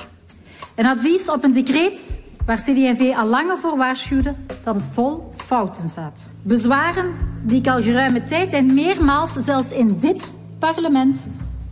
Een 0.74 0.86
advies 0.86 1.30
op 1.30 1.44
een 1.44 1.52
decreet 1.52 2.06
waar 2.50 2.58
CD&V 2.58 3.14
al 3.16 3.26
langer 3.26 3.58
voor 3.58 3.76
waarschuwde 3.76 4.34
dat 4.64 4.74
het 4.74 4.84
vol 4.84 5.32
fouten 5.36 5.88
zat. 5.88 6.30
Bezwaren 6.42 7.12
die 7.42 7.58
ik 7.58 7.66
al 7.66 7.82
geruime 7.82 8.24
tijd 8.24 8.52
en 8.52 8.74
meermaals 8.74 9.32
zelfs 9.32 9.72
in 9.72 9.98
dit 9.98 10.32
parlement 10.58 11.26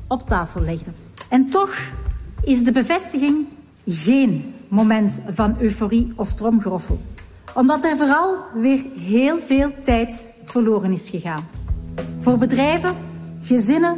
op 0.07 0.23
tafel 0.23 0.61
legde. 0.61 0.91
En 1.29 1.51
toch 1.51 1.75
is 2.43 2.65
de 2.65 2.73
bevestiging 2.73 3.47
geen 3.87 4.55
moment 4.69 5.21
van 5.29 5.57
euforie 5.61 6.13
of 6.17 6.35
tromgeroffel. 6.35 7.01
Omdat 7.55 7.85
er 7.85 7.97
vooral 7.97 8.35
weer 8.55 8.85
heel 9.01 9.39
veel 9.39 9.71
tijd 9.81 10.27
verloren 10.45 10.93
is 10.93 11.09
gegaan. 11.11 11.49
Voor 12.21 12.39
bedrijven, 12.39 12.97
gezinnen, 13.43 13.97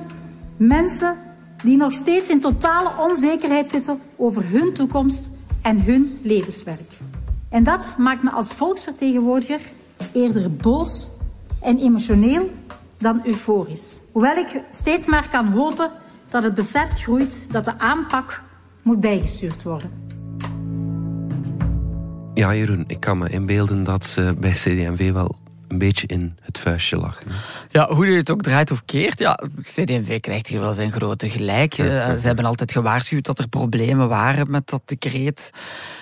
mensen 0.56 1.14
die 1.62 1.76
nog 1.76 1.92
steeds 1.92 2.28
in 2.28 2.40
totale 2.40 2.90
onzekerheid 2.98 3.70
zitten 3.70 3.98
over 4.16 4.48
hun 4.48 4.72
toekomst 4.72 5.38
en 5.62 5.82
hun 5.82 6.18
levenswerk. 6.22 6.98
En 7.48 7.64
dat 7.64 7.94
maakt 7.98 8.22
me 8.22 8.30
als 8.30 8.52
volksvertegenwoordiger 8.52 9.60
eerder 10.12 10.56
boos 10.56 11.08
en 11.62 11.78
emotioneel 11.78 12.50
dan 12.98 13.20
euforisch. 13.24 14.00
Hoewel 14.12 14.36
ik 14.36 14.62
steeds 14.70 15.06
maar 15.06 15.28
kan 15.28 15.46
hopen 15.46 15.90
dat 16.30 16.42
het 16.42 16.54
besef 16.54 16.90
groeit 16.90 17.46
dat 17.50 17.64
de 17.64 17.78
aanpak 17.78 18.42
moet 18.82 19.00
bijgestuurd 19.00 19.62
worden. 19.62 19.90
Ja, 22.34 22.54
Jeroen, 22.54 22.84
ik 22.86 23.00
kan 23.00 23.18
me 23.18 23.28
inbeelden 23.28 23.84
dat 23.84 24.04
ze 24.04 24.34
bij 24.38 24.50
CD&V 24.50 25.12
wel 25.12 25.36
een 25.70 25.78
beetje 25.78 26.06
in 26.06 26.38
het 26.40 26.58
vuistje 26.58 26.96
lag. 26.96 27.18
Ja, 27.68 27.94
hoe 27.94 28.06
je 28.06 28.16
het 28.16 28.30
ook 28.30 28.42
draait 28.42 28.70
of 28.70 28.84
keert, 28.84 29.18
ja, 29.18 29.38
CD&V 29.62 30.20
krijgt 30.20 30.46
hier 30.46 30.60
wel 30.60 30.72
zijn 30.72 30.92
grote 30.92 31.30
gelijk. 31.30 31.74
Ze 31.74 32.20
hebben 32.22 32.44
altijd 32.44 32.72
gewaarschuwd 32.72 33.24
dat 33.24 33.38
er 33.38 33.48
problemen 33.48 34.08
waren 34.08 34.50
met 34.50 34.68
dat 34.68 34.82
decreet. 34.84 35.50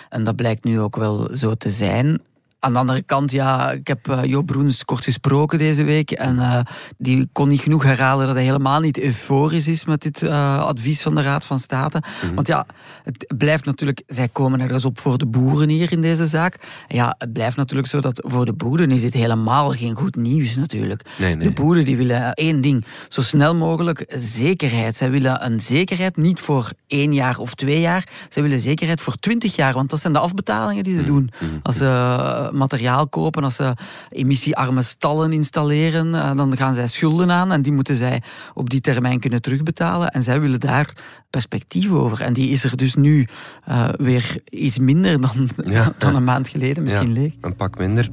En 0.08 0.24
dat 0.24 0.36
blijkt 0.36 0.64
nu 0.64 0.80
ook 0.80 0.96
wel 0.96 1.28
zo 1.32 1.54
te 1.54 1.70
zijn. 1.70 2.20
Aan 2.60 2.72
de 2.72 2.78
andere 2.78 3.02
kant, 3.02 3.30
ja, 3.30 3.70
ik 3.70 3.86
heb 3.86 4.08
uh, 4.08 4.24
Joop 4.24 4.46
Broens 4.46 4.84
kort 4.84 5.04
gesproken 5.04 5.58
deze 5.58 5.82
week. 5.82 6.10
En 6.10 6.36
uh, 6.36 6.60
die 6.96 7.28
kon 7.32 7.48
niet 7.48 7.60
genoeg 7.60 7.82
herhalen 7.82 8.26
dat 8.26 8.34
hij 8.34 8.44
helemaal 8.44 8.80
niet 8.80 9.00
euforisch 9.00 9.68
is 9.68 9.84
met 9.84 10.02
dit 10.02 10.22
uh, 10.22 10.62
advies 10.64 11.02
van 11.02 11.14
de 11.14 11.22
Raad 11.22 11.44
van 11.44 11.58
State. 11.58 11.96
Mm 11.96 12.12
-hmm. 12.20 12.34
Want 12.34 12.46
ja, 12.46 12.66
het 13.02 13.34
blijft 13.38 13.64
natuurlijk, 13.64 14.02
zij 14.06 14.28
komen 14.28 14.60
er 14.60 14.68
dus 14.68 14.84
op 14.84 15.00
voor 15.00 15.18
de 15.18 15.26
boeren 15.26 15.68
hier 15.68 15.92
in 15.92 16.02
deze 16.02 16.26
zaak. 16.26 16.56
Ja, 16.88 17.14
het 17.18 17.32
blijft 17.32 17.56
natuurlijk 17.56 17.88
zo 17.88 18.00
dat 18.00 18.22
voor 18.26 18.44
de 18.44 18.52
boeren 18.52 18.90
is 18.90 19.02
dit 19.02 19.14
helemaal 19.14 19.70
geen 19.70 19.94
goed 19.94 20.16
nieuws 20.16 20.56
natuurlijk. 20.56 21.02
Nee, 21.18 21.34
nee. 21.34 21.48
De 21.48 21.54
boeren 21.54 21.84
die 21.84 21.96
willen 21.96 22.32
één 22.34 22.60
ding, 22.60 22.84
zo 23.08 23.20
snel 23.20 23.54
mogelijk 23.54 24.04
zekerheid. 24.14 24.96
Zij 24.96 25.10
willen 25.10 25.44
een 25.44 25.60
zekerheid 25.60 26.16
niet 26.16 26.40
voor 26.40 26.70
één 26.86 27.14
jaar 27.14 27.38
of 27.38 27.54
twee 27.54 27.80
jaar. 27.80 28.08
Zij 28.28 28.42
willen 28.42 28.60
zekerheid 28.60 29.00
voor 29.00 29.14
twintig 29.14 29.56
jaar, 29.56 29.72
want 29.72 29.90
dat 29.90 30.00
zijn 30.00 30.12
de 30.12 30.18
afbetalingen 30.18 30.84
die 30.84 30.96
ze 30.96 31.04
doen. 31.04 31.30
Mm 31.40 31.48
-hmm. 31.48 31.60
Als 31.62 31.76
ze 31.76 32.47
materiaal 32.52 33.08
kopen, 33.08 33.44
als 33.44 33.56
ze 33.56 33.74
emissiearme 34.10 34.82
stallen 34.82 35.32
installeren, 35.32 36.36
dan 36.36 36.56
gaan 36.56 36.74
zij 36.74 36.86
schulden 36.86 37.30
aan 37.30 37.52
en 37.52 37.62
die 37.62 37.72
moeten 37.72 37.96
zij 37.96 38.22
op 38.54 38.70
die 38.70 38.80
termijn 38.80 39.20
kunnen 39.20 39.42
terugbetalen. 39.42 40.08
En 40.08 40.22
zij 40.22 40.40
willen 40.40 40.60
daar 40.60 40.94
perspectief 41.30 41.90
over. 41.90 42.20
En 42.20 42.32
die 42.32 42.50
is 42.50 42.64
er 42.64 42.76
dus 42.76 42.94
nu 42.94 43.26
uh, 43.68 43.88
weer 43.96 44.36
iets 44.50 44.78
minder 44.78 45.20
dan, 45.20 45.48
Ja, 45.64 45.92
dan 45.98 46.14
een 46.14 46.24
maand 46.24 46.48
geleden 46.48 46.82
misschien 46.82 47.14
ja, 47.14 47.20
leek. 47.20 47.34
Een 47.40 47.56
pak 47.56 47.78
minder. 47.78 48.08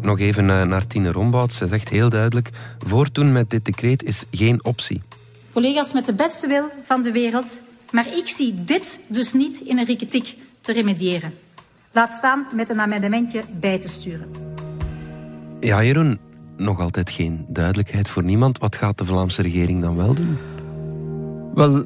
Nog 0.00 0.18
even 0.18 0.44
uh, 0.44 0.62
naar 0.62 0.86
Tine 0.86 1.12
Rombout. 1.12 1.52
Ze 1.52 1.66
zegt 1.66 1.88
heel 1.88 2.10
duidelijk: 2.10 2.50
voortdoen 2.78 3.32
met 3.32 3.50
dit 3.50 3.64
decreet 3.64 4.02
is 4.02 4.24
geen 4.30 4.64
optie. 4.64 5.02
Collega's 5.52 5.92
met 5.92 6.06
de 6.06 6.14
beste 6.14 6.46
wil 6.46 6.70
van 6.84 7.02
de 7.02 7.12
wereld, 7.12 7.60
maar 7.90 8.06
ik 8.06 8.28
zie 8.28 8.54
dit 8.64 9.00
dus 9.08 9.32
niet 9.32 9.60
in 9.60 9.78
een 9.78 9.84
riketiek 9.84 10.36
te 10.60 10.72
remediëren. 10.72 11.32
Laat 11.92 12.10
staan 12.10 12.46
met 12.54 12.70
een 12.70 12.80
amendement 12.80 13.60
bij 13.60 13.78
te 13.78 13.88
sturen. 13.88 14.30
Ja, 15.60 15.82
Jeroen, 15.82 16.18
nog 16.56 16.80
altijd 16.80 17.10
geen 17.10 17.46
duidelijkheid 17.48 18.08
voor 18.08 18.24
niemand. 18.24 18.58
Wat 18.58 18.76
gaat 18.76 18.98
de 18.98 19.04
Vlaamse 19.04 19.42
regering 19.42 19.82
dan 19.82 19.96
wel 19.96 20.14
doen? 20.14 20.38
Wel, 21.54 21.84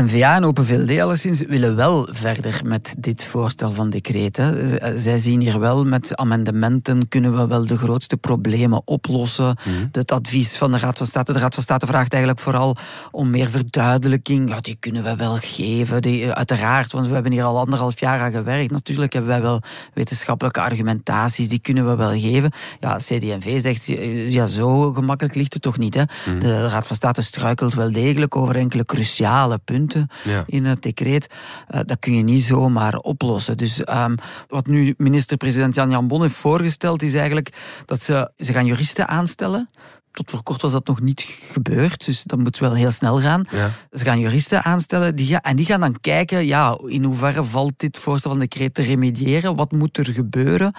N-VA 0.00 0.34
en 0.36 0.44
Open 0.44 0.64
VLD 0.66 1.00
alleszins 1.00 1.40
willen 1.48 1.76
wel 1.76 2.08
verder 2.10 2.60
met 2.64 2.94
dit 2.98 3.24
voorstel 3.24 3.72
van 3.72 3.90
decreet. 3.90 4.36
Hè. 4.36 4.68
Z- 4.68 5.02
Zij 5.02 5.18
zien 5.18 5.40
hier 5.40 5.58
wel 5.60 5.84
met 5.84 6.16
amendementen 6.16 7.08
kunnen 7.08 7.36
we 7.36 7.46
wel 7.46 7.66
de 7.66 7.76
grootste 7.78 8.16
problemen 8.16 8.82
oplossen. 8.84 9.56
Het 9.92 10.12
advies 10.12 10.56
van 10.56 10.72
de 10.72 10.78
Raad 10.78 10.98
van 10.98 11.06
State. 11.06 11.32
De 11.32 11.38
Raad 11.38 11.54
van 11.54 11.62
State 11.62 11.86
vraagt 11.86 12.12
eigenlijk 12.12 12.42
vooral 12.42 12.76
om 13.10 13.30
meer 13.30 13.48
verduidelijking. 13.50 14.48
Ja, 14.48 14.60
die 14.60 14.76
kunnen 14.80 15.02
we 15.02 15.16
wel 15.16 15.36
geven, 15.40 16.02
die, 16.02 16.24
eh, 16.24 16.30
uiteraard, 16.30 16.92
want 16.92 17.06
we 17.06 17.14
hebben 17.14 17.32
hier 17.32 17.44
al 17.44 17.58
anderhalf 17.58 18.00
jaar 18.00 18.20
aan 18.20 18.32
gewerkt. 18.32 18.70
Natuurlijk 18.70 19.12
hebben 19.12 19.30
wij 19.30 19.42
wel 19.42 19.60
wetenschappelijke 19.94 20.60
argumentaties, 20.60 21.48
die 21.48 21.60
kunnen 21.60 21.86
we 21.88 21.96
wel 21.96 22.18
geven. 22.20 22.50
Ja, 22.80 22.96
CD&V 22.96 23.60
zegt, 23.60 23.84
ja, 24.32 24.46
zo 24.46 24.92
gemakkelijk 24.92 25.34
ligt 25.34 25.52
het 25.52 25.62
toch 25.62 25.78
niet. 25.78 25.94
Hè? 25.94 26.02
De 26.38 26.68
Raad 26.68 26.86
van 26.86 26.96
State 26.96 27.22
struikelt 27.22 27.74
wel 27.74 27.92
degelijk 27.92 28.36
over 28.36 28.56
enkele 28.56 28.84
cruciale 28.84 29.58
punten 29.58 29.84
Ja. 30.24 30.44
in 30.46 30.64
het 30.64 30.82
decreet. 30.82 31.26
Uh, 31.70 31.80
dat 31.84 31.98
kun 31.98 32.14
je 32.14 32.22
niet 32.22 32.42
zomaar 32.42 32.96
oplossen. 32.96 33.56
Dus 33.56 33.78
um, 33.88 34.14
wat 34.48 34.66
nu 34.66 34.94
minister-president 34.96 35.74
Jan 35.74 35.90
Jan 35.90 36.08
Bon 36.08 36.22
heeft 36.22 36.34
voorgesteld, 36.34 37.02
is 37.02 37.14
eigenlijk 37.14 37.82
dat 37.84 38.02
ze, 38.02 38.30
ze 38.36 38.52
gaan 38.52 38.66
juristen 38.66 39.08
aanstellen. 39.08 39.68
Tot 40.10 40.30
voor 40.30 40.42
kort 40.42 40.62
was 40.62 40.72
dat 40.72 40.86
nog 40.86 41.00
niet 41.00 41.20
gebeurd, 41.52 42.04
dus 42.04 42.22
dat 42.22 42.38
moet 42.38 42.58
wel 42.58 42.74
heel 42.74 42.90
snel 42.90 43.20
gaan. 43.20 43.44
Ja. 43.50 43.70
Ze 43.92 44.04
gaan 44.04 44.20
juristen 44.20 44.62
aanstellen 44.62 45.16
die, 45.16 45.40
en 45.40 45.56
die 45.56 45.66
gaan 45.66 45.80
dan 45.80 46.00
kijken 46.00 46.46
ja, 46.46 46.78
in 46.86 47.04
hoeverre 47.04 47.44
valt 47.44 47.72
dit 47.76 47.98
voorstel 47.98 48.30
van 48.30 48.40
decreet 48.40 48.74
te 48.74 48.82
remediëren, 48.82 49.56
wat 49.56 49.72
moet 49.72 49.96
er 49.96 50.06
gebeuren, 50.06 50.74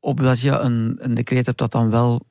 opdat 0.00 0.40
je 0.40 0.50
een, 0.50 0.96
een 1.00 1.14
decreet 1.14 1.46
hebt 1.46 1.58
dat 1.58 1.72
dan 1.72 1.90
wel 1.90 2.14
eh, 2.14 2.27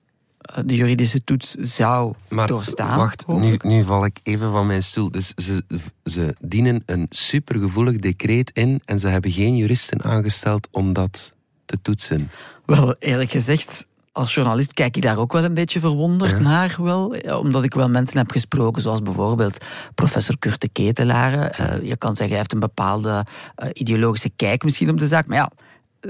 de 0.66 0.76
juridische 0.76 1.24
toets 1.24 1.52
zou 1.54 2.14
Maar 2.30 2.48
doorstaan. 2.48 2.98
wacht, 2.98 3.28
nu, 3.28 3.34
hopelijk. 3.34 3.64
nu 3.64 3.84
val 3.84 4.06
ik 4.06 4.20
even 4.24 4.52
van 4.52 4.68
mijn 4.68 4.84
stoel. 4.84 5.12
Dus 5.12 5.34
ze, 5.36 5.64
ze 6.04 6.36
dienen 6.40 6.84
een 6.86 7.06
supergevoelig 7.10 7.96
decreet 7.98 8.52
in 8.54 8.82
en 8.86 9.00
ze 9.00 9.08
hebben 9.08 9.32
geen 9.32 9.56
juristen 9.56 10.04
aangesteld 10.04 10.68
om 10.72 10.94
dat 10.94 11.36
te 11.66 11.82
toetsen. 11.82 12.30
Wel, 12.66 12.96
eerlijk 13.00 13.32
gezegd, 13.32 13.86
als 14.12 14.34
journalist 14.34 14.74
kijk 14.74 14.96
ik 14.96 15.02
daar 15.02 15.18
ook 15.18 15.32
wel 15.34 15.44
een 15.44 15.54
beetje 15.54 15.80
verwonderd 15.80 16.32
Ja. 16.32 16.40
naar. 16.40 16.76
Wel, 16.80 17.14
eh, 17.16 17.40
omdat 17.40 17.64
ik 17.64 17.74
wel 17.74 17.90
mensen 17.90 18.18
heb 18.18 18.32
gesproken, 18.32 18.82
zoals 18.82 19.02
bijvoorbeeld 19.02 19.58
professor 19.96 20.38
Kurt 20.40 20.62
de 20.62 20.70
Ketelaren. 20.70 21.54
Eh, 21.54 21.88
je 21.88 21.98
kan 21.98 22.10
zeggen, 22.10 22.28
hij 22.30 22.38
heeft 22.38 22.54
een 22.54 22.60
bepaalde 22.60 23.26
eh, 23.56 23.70
ideologische 23.74 24.32
kijk 24.36 24.64
misschien 24.64 24.90
op 24.90 24.98
de 25.00 25.08
zaak. 25.08 25.28
Maar 25.28 25.38
ja, 25.38 25.52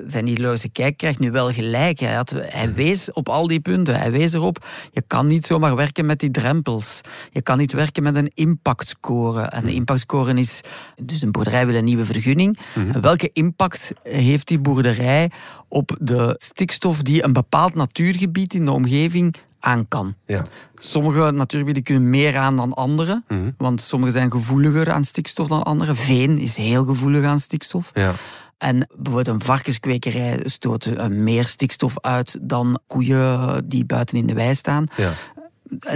zijn 0.07 0.27
ideologische 0.27 0.69
kijk 0.69 0.97
krijgt 0.97 1.19
nu 1.19 1.31
wel 1.31 1.51
gelijk. 1.51 1.99
Hij, 1.99 2.13
had, 2.13 2.33
hij 2.39 2.73
wees 2.73 3.11
op 3.11 3.29
al 3.29 3.47
die 3.47 3.59
punten. 3.59 3.99
Hij 3.99 4.11
wees 4.11 4.33
erop, 4.33 4.65
je 4.91 5.03
kan 5.07 5.27
niet 5.27 5.45
zomaar 5.45 5.75
werken 5.75 6.05
met 6.05 6.19
die 6.19 6.31
drempels. 6.31 7.01
Je 7.31 7.41
kan 7.41 7.57
niet 7.57 7.73
werken 7.73 8.03
met 8.03 8.15
een 8.15 8.31
impactscore. 8.33 9.41
En 9.41 9.65
de 9.65 9.73
impactscore 9.73 10.33
is, 10.33 10.61
dus 11.01 11.21
een 11.21 11.31
boerderij 11.31 11.65
wil 11.67 11.75
een 11.75 11.83
nieuwe 11.83 12.05
vergunning. 12.05 12.57
En 12.75 13.01
welke 13.01 13.29
impact 13.33 13.91
heeft 14.03 14.47
die 14.47 14.59
boerderij 14.59 15.31
op 15.67 15.97
de 16.01 16.35
stikstof 16.37 17.01
die 17.01 17.23
een 17.23 17.33
bepaald 17.33 17.75
natuurgebied 17.75 18.53
in 18.53 18.65
de 18.65 18.71
omgeving 18.71 19.35
aan 19.59 19.87
kan? 19.87 20.15
Ja. 20.25 20.45
Sommige 20.75 21.31
natuurgebieden 21.31 21.83
kunnen 21.83 22.09
meer 22.09 22.37
aan 22.37 22.57
dan 22.57 22.73
andere, 22.73 23.23
Mhm. 23.27 23.51
want 23.57 23.81
sommige 23.81 24.11
zijn 24.11 24.31
gevoeliger 24.31 24.91
aan 24.91 25.03
stikstof 25.03 25.47
dan 25.47 25.63
andere. 25.63 25.95
Veen 25.95 26.37
is 26.37 26.55
heel 26.55 26.83
gevoelig 26.85 27.25
aan 27.25 27.39
stikstof. 27.39 27.89
Ja. 27.93 28.13
En 28.57 28.87
bijvoorbeeld 28.95 29.27
een 29.27 29.45
varkenskwekerij 29.45 30.39
stoot 30.43 30.85
eh, 30.85 31.07
meer 31.07 31.47
stikstof 31.47 31.99
uit 31.99 32.37
dan 32.41 32.79
koeien 32.87 33.63
die 33.69 33.85
buiten 33.85 34.17
in 34.17 34.27
de 34.27 34.33
wei 34.33 34.55
staan. 34.55 34.85
Ja. 34.95 35.13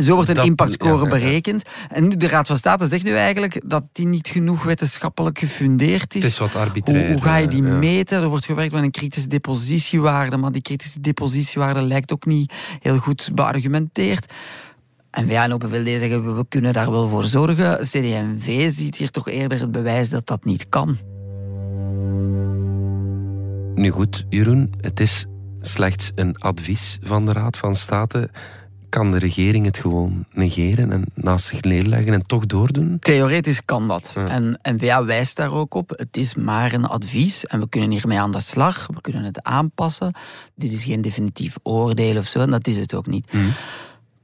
Zo 0.02 0.14
wordt 0.14 0.30
een 0.30 0.36
Dat- 0.36 0.46
impactscore 0.46 0.94
ja, 0.94 1.00
ja, 1.00 1.04
ja. 1.04 1.10
berekend. 1.10 1.64
En 1.90 2.08
nu, 2.08 2.16
de 2.16 2.28
Raad 2.28 2.48
van 2.48 2.58
State 2.58 2.88
zegt 2.88 3.04
nu 3.04 3.16
eigenlijk 3.16 3.62
dat 3.66 3.84
die 3.92 4.08
niet 4.08 4.28
genoeg 4.28 4.64
wetenschappelijk 4.64 5.40
gefundeerd 5.40 6.16
is. 6.16 6.24
Het 6.24 6.32
is 6.32 6.38
wat 6.40 6.56
arbitrair. 6.56 7.04
Hoe, 7.04 7.12
hoe 7.14 7.22
ga 7.22 7.36
je 7.36 7.48
die 7.48 7.64
eh, 7.64 7.70
ja. 7.70 7.76
meten? 7.78 8.22
Er 8.22 8.28
wordt 8.28 8.46
gewerkt 8.46 8.72
met 8.72 8.84
een 8.84 8.92
kritische 8.92 9.28
depositiewaarde, 9.28 10.38
maar 10.38 10.52
die 10.52 10.62
kritische 10.62 11.02
depositiewaarde 11.02 11.82
lijkt 11.82 12.14
ook 12.14 12.26
niet 12.26 12.54
heel 12.80 12.98
goed 12.98 13.30
beargumenteerd. 13.34 14.34
En 15.12 15.28
VA 15.28 15.44
en 15.44 15.54
Open 15.54 15.70
VLD 15.70 15.86
zeggen 15.88 16.26
we, 16.26 16.32
we 16.32 16.46
kunnen 16.50 16.74
daar 16.74 16.92
wel 16.92 17.08
voor 17.08 17.24
zorgen. 17.24 17.80
CD&V 17.82 18.72
ziet 18.72 18.96
hier 18.96 19.12
toch 19.12 19.28
eerder 19.30 19.60
het 19.60 19.72
bewijs 19.72 20.10
dat 20.10 20.28
dat 20.28 20.46
niet 20.46 20.70
kan. 20.70 20.98
Nu 23.76 23.90
goed, 23.90 24.26
Jeroen, 24.30 24.74
het 24.82 25.00
is 25.00 25.26
slechts 25.62 26.12
een 26.16 26.38
advies 26.38 26.98
van 27.02 27.26
de 27.26 27.34
Raad 27.34 27.58
van 27.58 27.76
State. 27.76 28.30
Kan 28.90 29.12
de 29.12 29.20
regering 29.20 29.66
het 29.66 29.78
gewoon 29.78 30.26
negeren 30.32 30.92
en 30.92 31.06
naast 31.14 31.46
zich 31.46 31.62
neerleggen 31.62 32.14
en 32.14 32.28
toch 32.28 32.46
doordoen? 32.46 33.00
Theoretisch 33.00 33.66
kan 33.66 33.88
dat. 33.88 34.12
Ja. 34.16 34.28
En 34.28 34.60
N-VA 34.62 35.06
wijst 35.06 35.36
daar 35.36 35.54
ook 35.54 35.74
op. 35.74 35.90
Het 35.90 36.18
is 36.18 36.36
maar 36.36 36.74
een 36.74 36.86
advies 36.86 37.46
en 37.46 37.60
we 37.60 37.70
kunnen 37.70 37.90
hiermee 37.90 38.20
aan 38.20 38.32
de 38.32 38.40
slag. 38.40 38.88
We 38.88 39.02
kunnen 39.02 39.24
het 39.24 39.44
aanpassen. 39.44 40.14
Dit 40.56 40.72
is 40.72 40.84
geen 40.84 41.02
definitief 41.02 41.56
oordeel 41.64 42.18
of 42.18 42.26
zo 42.28 42.40
en 42.40 42.50
dat 42.50 42.68
is 42.68 42.78
het 42.78 42.94
ook 42.94 43.08
niet. 43.08 43.32
Het 43.32 43.52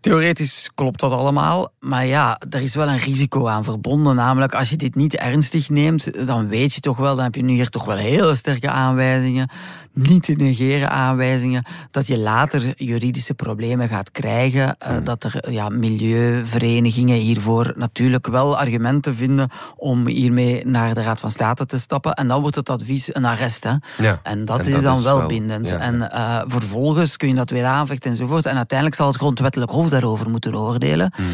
Theoretisch 0.08 0.70
klopt 0.76 1.00
dat 1.00 1.12
allemaal, 1.12 1.72
maar 1.80 2.06
ja, 2.06 2.40
er 2.50 2.62
is 2.62 2.76
wel 2.76 2.88
een 2.88 2.98
risico 2.98 3.48
aan 3.48 3.64
verbonden. 3.64 4.16
Namelijk, 4.16 4.56
als 4.56 4.70
je 4.70 4.76
dit 4.76 4.96
niet 4.96 5.16
ernstig 5.16 5.70
neemt, 5.70 6.28
dan 6.28 6.48
weet 6.48 6.74
je 6.74 6.80
toch 6.80 6.98
wel, 6.98 7.16
dan 7.16 7.24
heb 7.24 7.36
je 7.36 7.44
nu 7.44 7.54
hier 7.54 7.70
toch 7.70 7.86
wel 7.86 7.96
hele 7.96 8.36
sterke 8.36 8.70
aanwijzingen, 8.70 9.50
niet 9.94 10.24
te 10.24 10.34
negeren 10.34 10.90
aanwijzingen, 10.90 11.66
dat 11.92 12.08
je 12.08 12.18
later 12.18 12.74
juridische 12.84 13.34
problemen 13.34 13.90
gaat 13.90 14.12
krijgen. 14.12 14.78
Uh, 14.88 14.98
dat 15.04 15.24
er 15.24 15.52
ja, 15.52 15.70
milieuverenigingen 15.70 17.16
hiervoor 17.16 17.74
natuurlijk 17.76 18.28
wel 18.28 18.58
argumenten 18.58 19.16
vinden 19.16 19.50
om 19.76 20.08
hiermee 20.08 20.66
naar 20.66 20.94
de 20.94 21.02
Raad 21.02 21.20
van 21.20 21.32
State 21.32 21.66
te 21.66 21.80
stappen. 21.80 22.14
En 22.14 22.28
dan 22.28 22.42
wordt 22.42 22.56
het 22.56 22.70
advies 22.70 23.16
een 23.16 23.26
arrest. 23.26 23.64
Hè? 23.64 23.74
Ja, 23.98 24.20
en 24.24 24.46
dat 24.46 24.68
is 24.68 24.82
dan 24.82 25.04
wel, 25.04 25.26
bindend. 25.26 25.72
En 25.72 25.96
uh, 25.96 26.42
vervolgens 26.46 27.18
kun 27.18 27.28
je 27.28 27.36
dat 27.36 27.50
weer 27.50 27.66
aanvechten 27.66 28.12
enzovoort. 28.12 28.46
En 28.46 28.56
uiteindelijk 28.56 28.98
zal 28.98 29.08
het 29.08 29.16
grondwettelijk 29.16 29.72
hof 29.72 29.90
daarover 30.00 30.30
moeten 30.30 30.56
oordelen. 30.56 31.12
Hmm. 31.16 31.26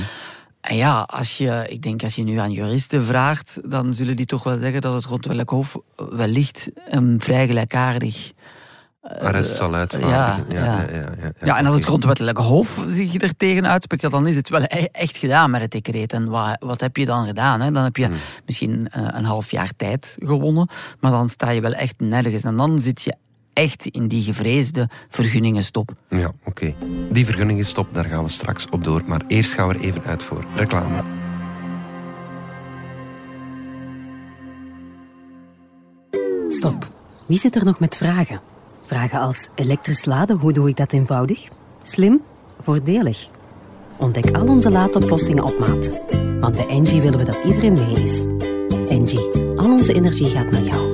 En 0.62 0.75
ja, 0.75 1.01
als 1.01 1.38
je, 1.38 1.65
ik 1.67 1.82
denk 1.82 2.03
als 2.03 2.15
je 2.15 2.24
nu 2.24 2.38
aan 2.38 2.51
juristen 2.51 3.03
vraagt, 3.03 3.60
dan 3.65 3.93
zullen 3.93 4.15
die 4.15 4.25
toch 4.25 4.43
wel 4.43 4.58
zeggen 4.58 4.82
dat 4.82 4.93
het 4.93 5.03
grondwettelijk 5.03 5.50
hof 5.50 5.77
wellicht 5.96 6.72
een 6.89 7.22
vrij 7.22 7.48
gelijkaardig 7.48 8.32
arrest 9.03 9.55
zal 9.55 9.74
uitvaardigen. 9.74 10.53
Ja, 10.53 10.65
ja. 10.65 10.82
Ja, 10.82 11.08
ja, 11.22 11.32
ja, 11.41 11.58
en 11.58 11.65
als 11.65 11.75
het 11.75 11.86
grondwettelijke 11.86 12.41
hof 12.41 12.84
zich 12.88 13.22
er 13.22 13.36
tegen 13.36 13.67
uitspreekt, 13.67 14.12
dan 14.12 14.27
is 14.27 14.36
het 14.36 14.50
wel 14.50 14.63
e- 14.63 14.88
echt 14.91 15.17
gedaan 15.17 15.51
met 15.51 15.62
het 15.62 15.72
decreet. 15.72 16.13
En 16.13 16.29
wat, 16.29 16.58
wat 16.60 16.82
heb 16.82 16.98
je 16.98 17.05
dan 17.05 17.25
gedaan? 17.25 17.62
Hè? 17.62 17.72
Dan 17.72 17.84
heb 17.84 17.98
je 17.98 18.05
hmm. 18.05 18.15
misschien 18.46 18.88
eh, 18.91 19.08
een 19.12 19.25
half 19.25 19.51
jaar 19.51 19.72
tijd 19.77 20.15
gewonnen, 20.20 20.67
maar 21.00 21.12
dan 21.12 21.29
sta 21.29 21.50
je 21.50 21.62
wel 21.62 21.74
echt 21.74 22.00
nergens. 22.00 22.43
En 22.43 22.58
dan 22.58 22.79
zit 22.79 23.01
je 23.01 23.15
echt 23.54 23.86
in 23.86 24.08
die 24.08 24.24
gevreesde 24.24 24.90
vergunningenstop. 25.10 25.94
Ja, 26.10 26.32
oké. 26.44 26.74
Die 27.12 27.26
vergunningenstop, 27.26 27.88
daar 27.92 28.06
gaan 28.06 28.24
we 28.24 28.30
straks 28.30 28.66
op 28.70 28.84
door. 28.84 29.02
Maar 29.06 29.22
eerst 29.28 29.54
gaan 29.54 29.68
we 29.68 29.74
er 29.74 29.80
even 29.80 30.04
uit 30.04 30.24
voor 30.24 30.46
reclame. 30.56 31.04
Stop. 36.48 36.88
Wie 37.26 37.38
zit 37.38 37.56
er 37.56 37.66
nog 37.66 37.80
met 37.80 37.98
vragen? 37.98 38.42
Vragen 38.86 39.20
als 39.20 39.50
elektrisch 39.56 40.06
laden, 40.06 40.38
hoe 40.40 40.54
doe 40.54 40.70
ik 40.70 40.78
dat 40.78 40.92
eenvoudig? 40.92 41.48
Slim? 41.82 42.22
Voordelig? 42.60 43.30
Ontdek 43.98 44.36
al 44.36 44.48
onze 44.48 44.70
laadoplossingen 44.70 45.44
op 45.44 45.60
maat. 45.60 45.92
Want 46.40 46.56
bij 46.56 46.68
Engie 46.68 47.02
willen 47.02 47.20
we 47.20 47.26
dat 47.26 47.42
iedereen 47.44 47.74
mee 47.74 48.04
is. 48.04 48.26
Engie, 48.88 49.30
al 49.56 49.72
onze 49.72 49.94
energie 49.94 50.30
gaat 50.30 50.52
naar 50.52 50.64
jou. 50.64 50.93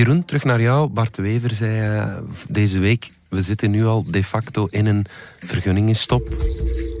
Jeroen, 0.00 0.24
terug 0.24 0.44
naar 0.44 0.60
jou. 0.60 0.88
Bart 0.88 1.16
Wever 1.16 1.54
zei 1.54 1.96
uh, 1.96 2.16
deze 2.48 2.78
week, 2.78 3.10
we 3.28 3.42
zitten 3.42 3.70
nu 3.70 3.86
al 3.86 4.04
de 4.06 4.24
facto 4.24 4.66
in 4.70 4.86
een 4.86 5.06
vergunningenstop. 5.38 6.28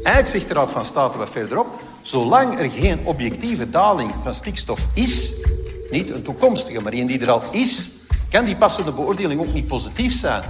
Eigenlijk 0.02 0.28
zegt 0.28 0.48
de 0.48 0.54
Raad 0.54 0.72
van 0.72 0.84
State 0.84 1.18
wat 1.18 1.30
verderop, 1.30 1.82
zolang 2.02 2.58
er 2.58 2.70
geen 2.70 2.98
objectieve 3.04 3.70
daling 3.70 4.12
van 4.22 4.34
stikstof 4.34 4.86
is, 4.94 5.46
niet 5.90 6.10
een 6.10 6.22
toekomstige, 6.22 6.80
maar 6.80 6.92
een 6.92 7.06
die 7.06 7.20
er 7.20 7.30
al 7.30 7.42
is, 7.52 7.90
kan 8.30 8.44
die 8.44 8.56
passende 8.56 8.92
beoordeling 8.92 9.40
ook 9.40 9.52
niet 9.52 9.66
positief 9.66 10.14
zijn. 10.14 10.42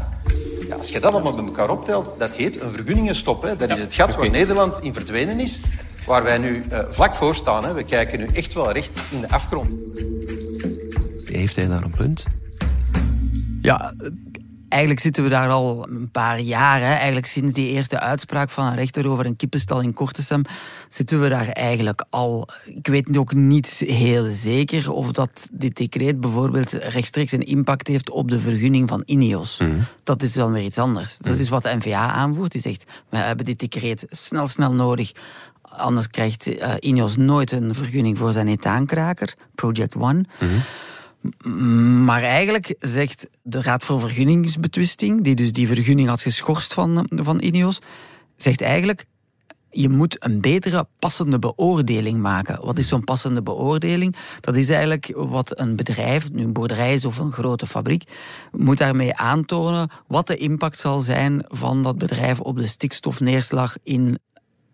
Ja, 0.69 0.76
als 0.76 0.88
je 0.88 1.00
dat 1.00 1.12
allemaal 1.12 1.35
bij 1.35 1.45
elkaar 1.45 1.71
optelt, 1.71 2.14
dat 2.19 2.30
heet 2.30 2.61
een 2.61 2.71
vergunningenstop. 2.71 3.42
Hè. 3.42 3.57
Dat 3.57 3.71
is 3.71 3.78
het 3.78 3.95
gat 3.95 4.16
waar 4.16 4.30
Nederland 4.30 4.83
in 4.83 4.95
verdwenen 4.95 5.40
is, 5.40 5.61
waar 6.07 6.23
wij 6.23 6.38
nu 6.38 6.64
uh, 6.73 6.78
vlak 6.90 7.14
voor 7.14 7.35
staan. 7.35 7.64
Hè. 7.64 7.73
We 7.73 7.85
kijken 7.85 8.19
nu 8.19 8.26
echt 8.33 8.52
wel 8.52 8.73
recht 8.73 9.00
in 9.11 9.21
de 9.21 9.30
afgrond. 9.30 9.73
Heeft 11.40 11.56
hij 11.56 11.68
daar 11.68 11.82
een 11.82 11.90
punt? 11.90 12.25
Ja, 13.62 13.94
eigenlijk 14.68 15.00
zitten 15.00 15.23
we 15.23 15.28
daar 15.28 15.49
al 15.49 15.88
een 15.88 16.11
paar 16.11 16.40
jaar. 16.40 16.80
Hè. 16.80 16.92
Eigenlijk 16.94 17.26
sinds 17.26 17.52
die 17.52 17.68
eerste 17.68 18.00
uitspraak 18.00 18.50
van 18.50 18.66
een 18.66 18.75
rechter 18.75 19.09
over 19.09 19.26
een 19.26 19.37
kippenstal 19.37 19.80
in 19.80 19.92
Kortesem 19.92 20.42
zitten 20.88 21.20
we 21.20 21.28
daar 21.28 21.49
eigenlijk 21.49 22.04
al. 22.11 22.49
Ik 22.64 22.87
weet 22.87 23.16
ook 23.16 23.35
niet 23.35 23.82
heel 23.87 24.30
zeker 24.30 24.92
of 24.92 25.12
dat 25.12 25.49
dit 25.52 25.76
decreet 25.76 26.20
bijvoorbeeld 26.20 26.73
rechtstreeks 26.73 27.32
een 27.32 27.47
impact 27.47 27.87
heeft 27.87 28.11
op 28.11 28.31
de 28.31 28.40
vergunning 28.40 28.88
van 28.88 29.03
INEOS. 29.05 29.59
Mhm. 29.59 29.79
Dat 30.05 30.22
is 30.22 30.35
wel 30.35 30.50
weer 30.50 30.64
iets 30.64 30.79
anders. 30.79 31.16
Dat 31.18 31.38
is 31.38 31.48
wat 31.48 31.62
de 31.62 31.76
NVA 31.76 32.11
aanvoert. 32.11 32.53
Die 32.53 32.61
zegt, 32.61 32.85
we 33.09 33.16
hebben 33.16 33.44
dit 33.44 33.59
decreet 33.59 34.07
snel, 34.11 34.46
snel 34.46 34.72
nodig 34.72 35.12
Anders 35.76 36.09
krijgt 36.09 36.46
uh, 36.46 36.74
INEOS 36.79 37.16
nooit 37.16 37.53
een 37.53 37.74
vergunning 37.74 38.18
voor 38.18 38.33
zijn 38.33 38.48
etaankraker, 38.48 39.35
Project 39.55 39.94
One. 39.94 40.24
Mhm. 40.38 40.50
Maar 42.04 42.22
eigenlijk 42.22 42.74
zegt 42.78 43.28
de 43.42 43.62
Raad 43.62 43.85
voor 43.85 44.00
Vergunningsbetwisting, 44.00 45.24
die 45.24 45.35
dus 45.35 45.52
die 45.52 45.66
vergunning 45.66 46.09
had 46.09 46.20
geschorst 46.22 46.74
van, 46.74 47.06
van 47.11 47.40
INEOS, 47.40 47.78
zegt 48.37 48.61
eigenlijk, 48.61 49.04
je 49.70 49.88
moet 49.88 50.24
een 50.24 50.40
betere 50.40 50.87
passende 50.98 51.38
beoordeling 51.38 52.20
maken. 52.20 52.64
Wat 52.64 52.78
is 52.78 52.88
zo'n 52.88 53.04
passende 53.04 53.42
beoordeling? 53.42 54.16
Dat 54.40 54.56
is 54.56 54.68
eigenlijk 54.68 55.12
wat 55.16 55.59
een 55.59 55.76
bedrijf, 55.76 56.30
nu 56.30 56.42
een 56.42 56.52
boerderij 56.52 56.92
is 56.92 57.04
of 57.04 57.18
een 57.18 57.33
grote 57.33 57.66
fabriek, 57.66 58.02
moet 58.52 58.78
daarmee 58.78 59.16
aantonen 59.16 59.90
wat 60.06 60.26
de 60.26 60.37
impact 60.37 60.78
zal 60.78 60.98
zijn 60.98 61.44
van 61.48 61.83
dat 61.83 61.98
bedrijf 61.98 62.40
op 62.40 62.59
de 62.59 62.66
stikstofneerslag 62.66 63.76
in 63.83 64.18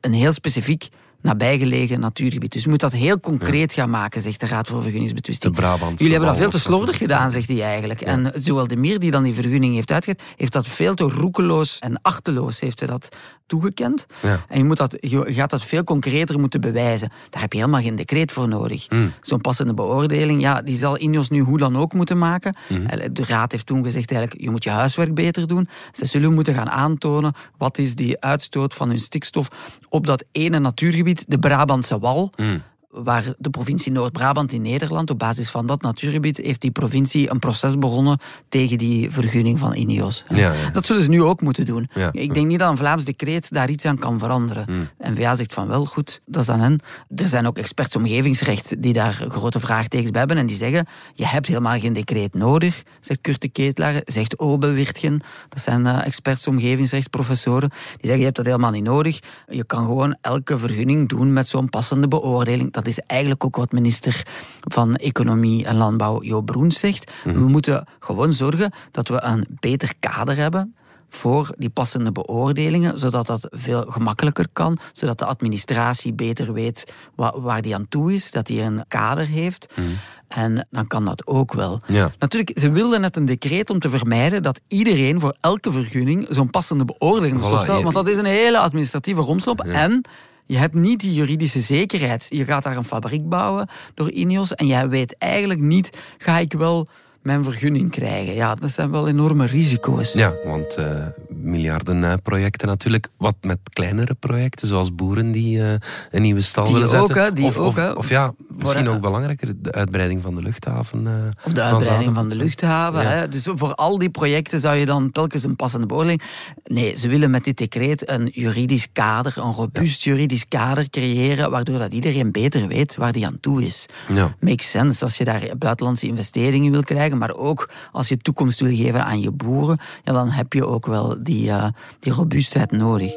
een 0.01 0.13
heel 0.13 0.33
specifiek 0.33 0.89
nabijgelegen 1.21 2.01
natuurgebied. 2.01 2.53
Dus 2.53 2.63
je 2.63 2.69
moet 2.69 2.81
dat 2.81 2.93
heel 2.93 3.21
concreet 3.21 3.73
gaan 3.73 3.91
maken, 3.91 4.21
zegt 4.21 4.41
de 4.41 4.47
Raad 4.47 4.69
voor 4.69 4.83
Vergunningsbetwisting. 4.83 5.55
De 5.55 5.61
Brabant. 5.61 5.99
Jullie 5.99 6.15
hebben 6.15 6.31
dat 6.31 6.41
veel 6.41 6.51
te 6.51 6.59
slordig 6.59 6.97
gedaan, 6.99 7.31
zegt 7.31 7.49
hij 7.49 7.63
eigenlijk. 7.63 8.01
En 8.01 8.33
zowel 8.35 8.67
de 8.67 8.77
Mier, 8.77 8.99
die 8.99 9.11
dan 9.11 9.23
die 9.23 9.35
vergunning 9.35 9.75
heeft 9.75 9.93
uitgegeven, 9.93 10.27
heeft 10.37 10.53
dat 10.53 10.69
veel 10.69 10.95
te 10.95 11.05
roekeloos 11.05 11.79
en 11.79 11.99
achteloos 12.03 12.61
heeft 12.61 12.79
hij 12.79 12.89
dat 12.89 13.17
toegekend. 13.47 14.07
Ja. 14.23 14.45
En 14.49 14.59
je, 14.59 14.65
moet 14.65 14.77
dat, 14.77 14.97
je 15.01 15.25
gaat 15.27 15.51
dat 15.51 15.63
veel 15.63 15.85
concreter 15.85 16.39
moeten 16.41 16.61
bewijzen. 16.61 17.13
Daar 17.31 17.41
heb 17.41 17.53
je 17.53 17.59
helemaal 17.59 17.81
geen 17.81 17.97
decreet 17.97 18.33
voor 18.33 18.49
nodig. 18.49 18.91
Mm. 18.91 19.13
Zo'n 19.21 19.41
passende 19.41 19.75
beoordeling, 19.75 20.41
ja, 20.41 20.63
die 20.63 20.77
zal 20.77 20.97
INOS 20.97 21.29
nu 21.29 21.41
hoe 21.41 21.59
dan 21.59 21.77
ook 21.77 21.93
moeten 21.93 22.19
maken. 22.19 22.57
Mm. 22.69 22.87
De 23.13 23.25
Raad 23.25 23.53
heeft 23.53 23.67
toen 23.67 23.85
gezegd, 23.85 24.11
eigenlijk, 24.11 24.43
je 24.43 24.51
moet 24.51 24.65
je 24.65 24.71
huiswerk 24.71 25.15
beter 25.15 25.47
doen. 25.47 25.69
Ze 25.93 26.07
zullen 26.07 26.35
moeten 26.35 26.55
gaan 26.55 26.71
aantonen 26.71 27.33
wat 27.57 27.79
is 27.79 27.95
die 27.95 28.21
uitstoot 28.21 28.75
van 28.75 28.89
hun 28.89 29.01
stikstof 29.01 29.49
op 29.89 30.07
dat 30.07 30.25
ene 30.33 30.59
natuurgebied 30.59 31.25
de 31.29 31.39
Brabantse 31.39 31.99
Wal. 31.99 32.33
Mm 32.37 32.63
waar 33.05 33.25
de 33.39 33.51
provincie 33.51 33.93
Noord-Brabant 33.93 34.53
in 34.53 34.63
Nederland, 34.63 35.11
op 35.11 35.19
basis 35.19 35.51
van 35.51 35.67
dat 35.67 35.83
natuurgebied, 35.83 36.37
heeft 36.37 36.61
die 36.61 36.71
provincie 36.71 37.31
een 37.31 37.39
proces 37.39 37.79
begonnen 37.79 38.19
tegen 38.49 38.79
die 38.79 39.11
vergunning 39.11 39.59
van 39.59 39.75
INEOS. 39.75 40.25
Ja, 40.29 40.37
ja. 40.37 40.71
Dat 40.73 40.87
zullen 40.87 41.03
ze 41.03 41.09
nu 41.09 41.23
ook 41.23 41.41
moeten 41.41 41.65
doen. 41.65 41.89
Ik 42.11 42.35
denk 42.35 42.47
niet 42.47 42.59
dat 42.59 42.71
een 42.71 42.77
Vlaams 42.77 43.05
decreet 43.05 43.53
daar 43.53 43.71
iets 43.71 43.85
aan 43.85 43.99
kan 43.99 44.19
veranderen. 44.19 44.65
Mm. 44.69 44.89
NVA 45.13 45.35
zegt 45.35 45.55
van 45.55 45.69
wel, 45.69 45.87
goed, 45.87 46.21
dat 46.27 46.43
is 46.43 46.49
aan 46.49 46.61
hen. 46.61 46.81
Er 47.17 47.29
zijn 47.29 47.47
ook 47.47 47.59
experts 47.59 47.97
omgevingsrecht 47.97 48.83
die 48.83 48.93
daar 48.93 49.25
grote 49.29 49.61
vraagtekens 49.61 50.11
bij 50.11 50.21
hebben 50.21 50.39
en 50.39 50.47
die 50.47 50.57
zeggen, 50.57 50.87
je 51.15 51.27
hebt 51.27 51.47
helemaal 51.47 51.79
geen 51.79 51.93
decreet 51.93 52.35
nodig, 52.35 52.83
zegt 53.01 53.21
Kurt 53.21 53.41
de 53.41 53.49
Ketelaar, 53.49 54.01
zegt 54.05 54.39
Obe 54.39 54.73
Wirtgen, 54.73 55.21
dat 55.49 55.63
zijn 55.63 55.87
uh, 55.87 56.07
experts 56.07 56.47
omgevingsrecht, 56.47 57.11
professoren, 57.11 57.69
die 57.69 57.99
zeggen, 58.01 58.19
je 58.19 58.25
hebt 58.25 58.37
dat 58.37 58.47
helemaal 58.47 58.71
niet 58.71 58.83
nodig. 58.83 59.19
Je 59.49 59.65
kan 59.65 59.85
gewoon 59.85 60.17
elke 60.21 60.59
vergunning 60.59 61.09
doen 61.09 61.33
met 61.33 61.49
zo'n 61.49 61.69
passende 61.69 62.09
beoordeling. 62.09 62.73
Dat 62.73 62.86
is 62.87 62.99
eigenlijk 62.99 63.45
ook 63.45 63.57
wat 63.57 63.73
minister 63.73 64.23
van 64.61 64.95
Economie 64.95 65.65
en 65.65 65.77
Landbouw 65.77 66.23
Jo 66.23 66.41
Broens 66.41 66.79
zegt. 66.79 67.13
Mhm. 67.25 67.39
We 67.39 67.49
moeten 67.49 67.87
gewoon 68.01 68.33
zorgen 68.33 68.73
dat 68.91 69.09
we 69.09 69.23
een 69.23 69.47
beter 69.61 69.93
kader 70.01 70.37
hebben 70.37 70.75
voor 71.09 71.55
die 71.59 71.71
passende 71.71 72.13
beoordelingen, 72.13 72.99
zodat 72.99 73.27
dat 73.27 73.47
veel 73.51 73.85
gemakkelijker 73.89 74.47
kan, 74.53 74.79
zodat 74.93 75.19
de 75.19 75.25
administratie 75.25 76.13
beter 76.13 76.53
weet 76.53 76.95
waar, 77.15 77.41
waar 77.41 77.63
die 77.63 77.75
aan 77.75 77.89
toe 77.89 78.15
is, 78.15 78.31
dat 78.31 78.49
hij 78.49 78.67
een 78.67 78.85
kader 78.89 79.27
heeft. 79.27 79.73
Mhm. 79.75 79.87
En 80.29 80.67
dan 80.71 80.87
kan 80.87 81.05
dat 81.05 81.27
ook 81.27 81.53
wel. 81.53 81.81
Ja. 81.87 82.13
Natuurlijk, 82.19 82.59
ze 82.59 82.71
wilden 82.71 83.01
net 83.01 83.17
een 83.17 83.25
decreet 83.25 83.71
om 83.71 83.79
te 83.79 83.89
vermijden 83.89 84.43
dat 84.43 84.61
iedereen 84.69 85.21
voor 85.21 85.37
elke 85.41 85.73
vergunning 85.73 86.27
zo'n 86.31 86.51
passende 86.51 86.85
beoordeling 86.85 87.41
moest 87.41 87.53
opstellen. 87.53 87.83
Want 87.83 87.95
dat 87.95 88.09
is 88.09 88.17
een 88.17 88.25
hele 88.25 88.59
administratieve 88.59 89.21
romslop. 89.21 89.61
En 89.61 90.05
je 90.47 90.57
hebt 90.57 90.75
niet 90.75 91.01
die 91.01 91.15
juridische 91.15 91.61
zekerheid. 91.61 92.27
Je 92.29 92.45
gaat 92.45 92.63
daar 92.63 92.77
een 92.77 92.85
fabriek 92.85 93.29
bouwen 93.29 93.69
door 93.95 94.11
Ineos 94.11 94.55
en 94.55 94.67
jij 94.67 94.89
weet 94.89 95.19
eigenlijk 95.19 95.61
niet, 95.61 95.99
ga 96.19 96.39
ik 96.39 96.53
wel 96.53 96.89
mijn 97.27 97.45
vergunning 97.45 97.91
krijgen. 97.91 98.35
Ja, 98.35 98.55
dat 98.55 98.71
zijn 98.71 98.91
wel 98.91 99.09
enorme 99.09 99.47
risico's. 99.47 100.13
Ja, 100.13 100.33
want 100.45 100.79
uh, 100.79 100.87
miljarden 101.29 102.23
projecten 102.23 102.69
natuurlijk. 102.69 103.09
Wat 103.17 103.35
met 103.41 103.59
kleinere 103.73 104.15
projecten, 104.15 104.69
zoals 104.69 104.95
boeren 104.95 105.33
die 105.33 105.59
uh, 105.59 105.73
een 106.11 106.23
nieuwe 106.23 106.41
stal 106.41 106.65
die 106.65 106.73
willen 106.73 106.89
zetten. 106.89 107.17
Ook, 107.17 107.23
hè, 107.23 107.33
die 107.33 107.45
of, 107.45 107.59
ook, 107.59 107.77
of, 107.77 107.95
of, 107.95 108.09
ja, 108.09 108.35
Misschien 108.59 108.89
ook 108.89 109.01
belangrijker, 109.01 109.53
de 109.57 109.73
uitbreiding 109.73 110.23
van 110.23 110.35
de 110.35 110.43
luchthaven. 110.43 111.03
Uh, 111.03 111.13
of 111.45 111.53
de 111.53 111.63
uitbreiding 111.63 112.15
van, 112.15 112.29
de 112.29 112.35
luchthaven. 112.35 113.09
Hè? 113.09 113.29
Dus 113.29 113.43
voor 113.55 113.75
al 113.75 113.99
die 113.99 114.11
projecten 114.11 114.61
zou 114.61 114.77
je 114.77 114.87
dan 114.87 115.11
telkens 115.11 115.45
een 115.45 115.57
passende 115.57 115.87
beoordeling... 115.87 116.23
Nee, 116.65 116.97
ze 116.97 117.09
willen 117.09 117.31
met 117.31 117.45
dit 117.45 117.57
decreet 117.57 118.11
een 118.11 118.31
juridisch 118.33 118.89
kader, 118.93 119.35
een 119.37 119.53
robuust 119.53 120.03
juridisch 120.03 120.49
kader 120.49 120.91
creëren, 120.91 121.51
waardoor 121.51 121.79
dat 121.79 121.93
iedereen 121.93 122.33
beter 122.33 122.69
weet 122.69 122.97
waar 122.97 123.13
die 123.13 123.27
aan 123.27 123.41
toe 123.41 123.65
is. 123.65 123.87
Ja. 124.09 124.35
Makes 124.41 124.71
sense 124.71 125.05
als 125.05 125.17
je 125.17 125.25
daar 125.25 125.43
buitenlandse 125.59 126.07
investeringen 126.07 126.73
wil 126.73 126.83
krijgen, 126.83 127.16
maar 127.19 127.35
ook 127.35 127.71
als 127.93 128.09
je 128.09 128.17
toekomst 128.17 128.61
wil 128.61 128.77
geven 128.77 129.05
aan 129.05 129.21
je 129.21 129.31
boeren, 129.31 129.79
ja, 130.05 130.13
dan 130.13 130.29
heb 130.29 130.53
je 130.53 130.67
ook 130.67 130.87
wel 130.87 131.17
die, 131.23 131.47
uh, 131.47 131.69
die 131.99 132.13
robuustheid 132.13 132.71
nodig. 132.71 133.13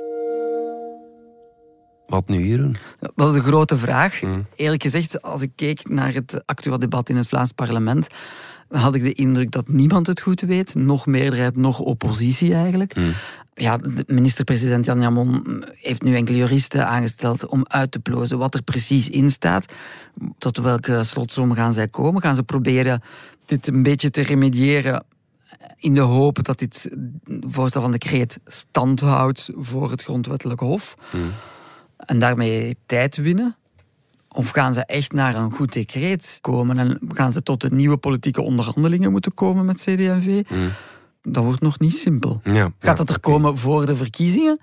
Wat 2.10 2.28
nu, 2.28 2.48
Jeroen? 2.48 2.76
Dat 3.16 3.30
is 3.30 3.36
een 3.36 3.44
grote 3.44 3.78
vraag. 3.78 4.22
Mm. 4.22 4.46
Eerlijk 4.56 4.82
gezegd, 4.82 5.22
als 5.22 5.42
ik 5.42 5.52
keek 5.56 5.90
naar 5.90 6.14
het 6.14 6.42
actuele 6.46 6.78
debat 6.78 7.10
in 7.10 7.16
het 7.16 7.28
Vlaams 7.28 7.52
parlement, 7.52 8.08
had 8.70 8.96
ik 8.96 9.02
de 9.02 9.14
indruk 9.14 9.52
dat 9.52 9.68
niemand 9.68 10.08
het 10.08 10.22
goed 10.22 10.42
weet. 10.42 10.76
Nog 10.76 11.06
meerderheid, 11.06 11.56
nog 11.56 11.80
oppositie 11.80 12.54
eigenlijk. 12.54 12.96
Mm. 12.96 13.12
Ja, 13.54 13.80
minister-president 14.08 14.86
Jan 14.86 15.02
Jamon 15.02 15.64
heeft 15.76 16.02
nu 16.02 16.16
enkele 16.16 16.38
juristen 16.38 16.88
aangesteld 16.88 17.46
om 17.46 17.66
uit 17.68 17.92
te 17.92 18.00
plozen 18.00 18.38
wat 18.38 18.54
er 18.54 18.62
precies 18.62 19.10
in 19.10 19.32
staat. 19.32 19.74
Tot 20.38 20.58
welke 20.58 21.04
slotsom 21.04 21.54
gaan 21.54 21.74
zij 21.74 21.88
komen? 21.88 22.22
Gaan 22.22 22.36
ze 22.36 22.44
proberen 22.44 23.02
dit 23.46 23.68
een 23.68 23.84
beetje 23.84 24.10
te 24.10 24.22
remediëren 24.22 25.04
in 25.78 25.94
de 25.94 26.00
hoop 26.00 26.44
dat 26.44 26.60
dit 26.60 26.90
voorstel 27.42 27.82
van 27.82 27.92
decreet 27.92 28.40
stand 28.46 29.00
houdt 29.00 29.50
voor 29.56 29.92
het 29.92 30.04
grondwettelijke 30.04 30.66
hof? 30.66 30.96
Mm. 31.12 31.32
En 31.98 32.20
daarmee 32.20 32.78
tijd 32.86 33.16
winnen? 33.16 33.56
Of 34.36 34.50
gaan 34.50 34.74
ze 34.74 34.86
echt 34.86 35.12
naar 35.12 35.36
een 35.36 35.52
goed 35.52 35.74
decreet 35.74 36.38
komen 36.42 36.78
en 36.78 37.00
gaan 37.08 37.34
ze 37.34 37.44
tot 37.44 37.62
de 37.62 37.72
nieuwe 37.72 37.98
politieke 37.98 38.42
onderhandelingen 38.42 39.12
moeten 39.12 39.34
komen 39.34 39.66
met 39.66 39.78
CD&V? 39.78 40.42
Mm. 40.50 40.72
Dat 41.22 41.44
wordt 41.44 41.62
nog 41.62 41.80
niet 41.80 41.96
simpel. 41.96 42.40
Ja, 42.44 42.72
Gaat 42.80 42.98
dat 42.98 43.10
er 43.10 43.20
komen 43.20 43.58
voor 43.58 43.86
de 43.86 43.96
verkiezingen? 43.96 44.60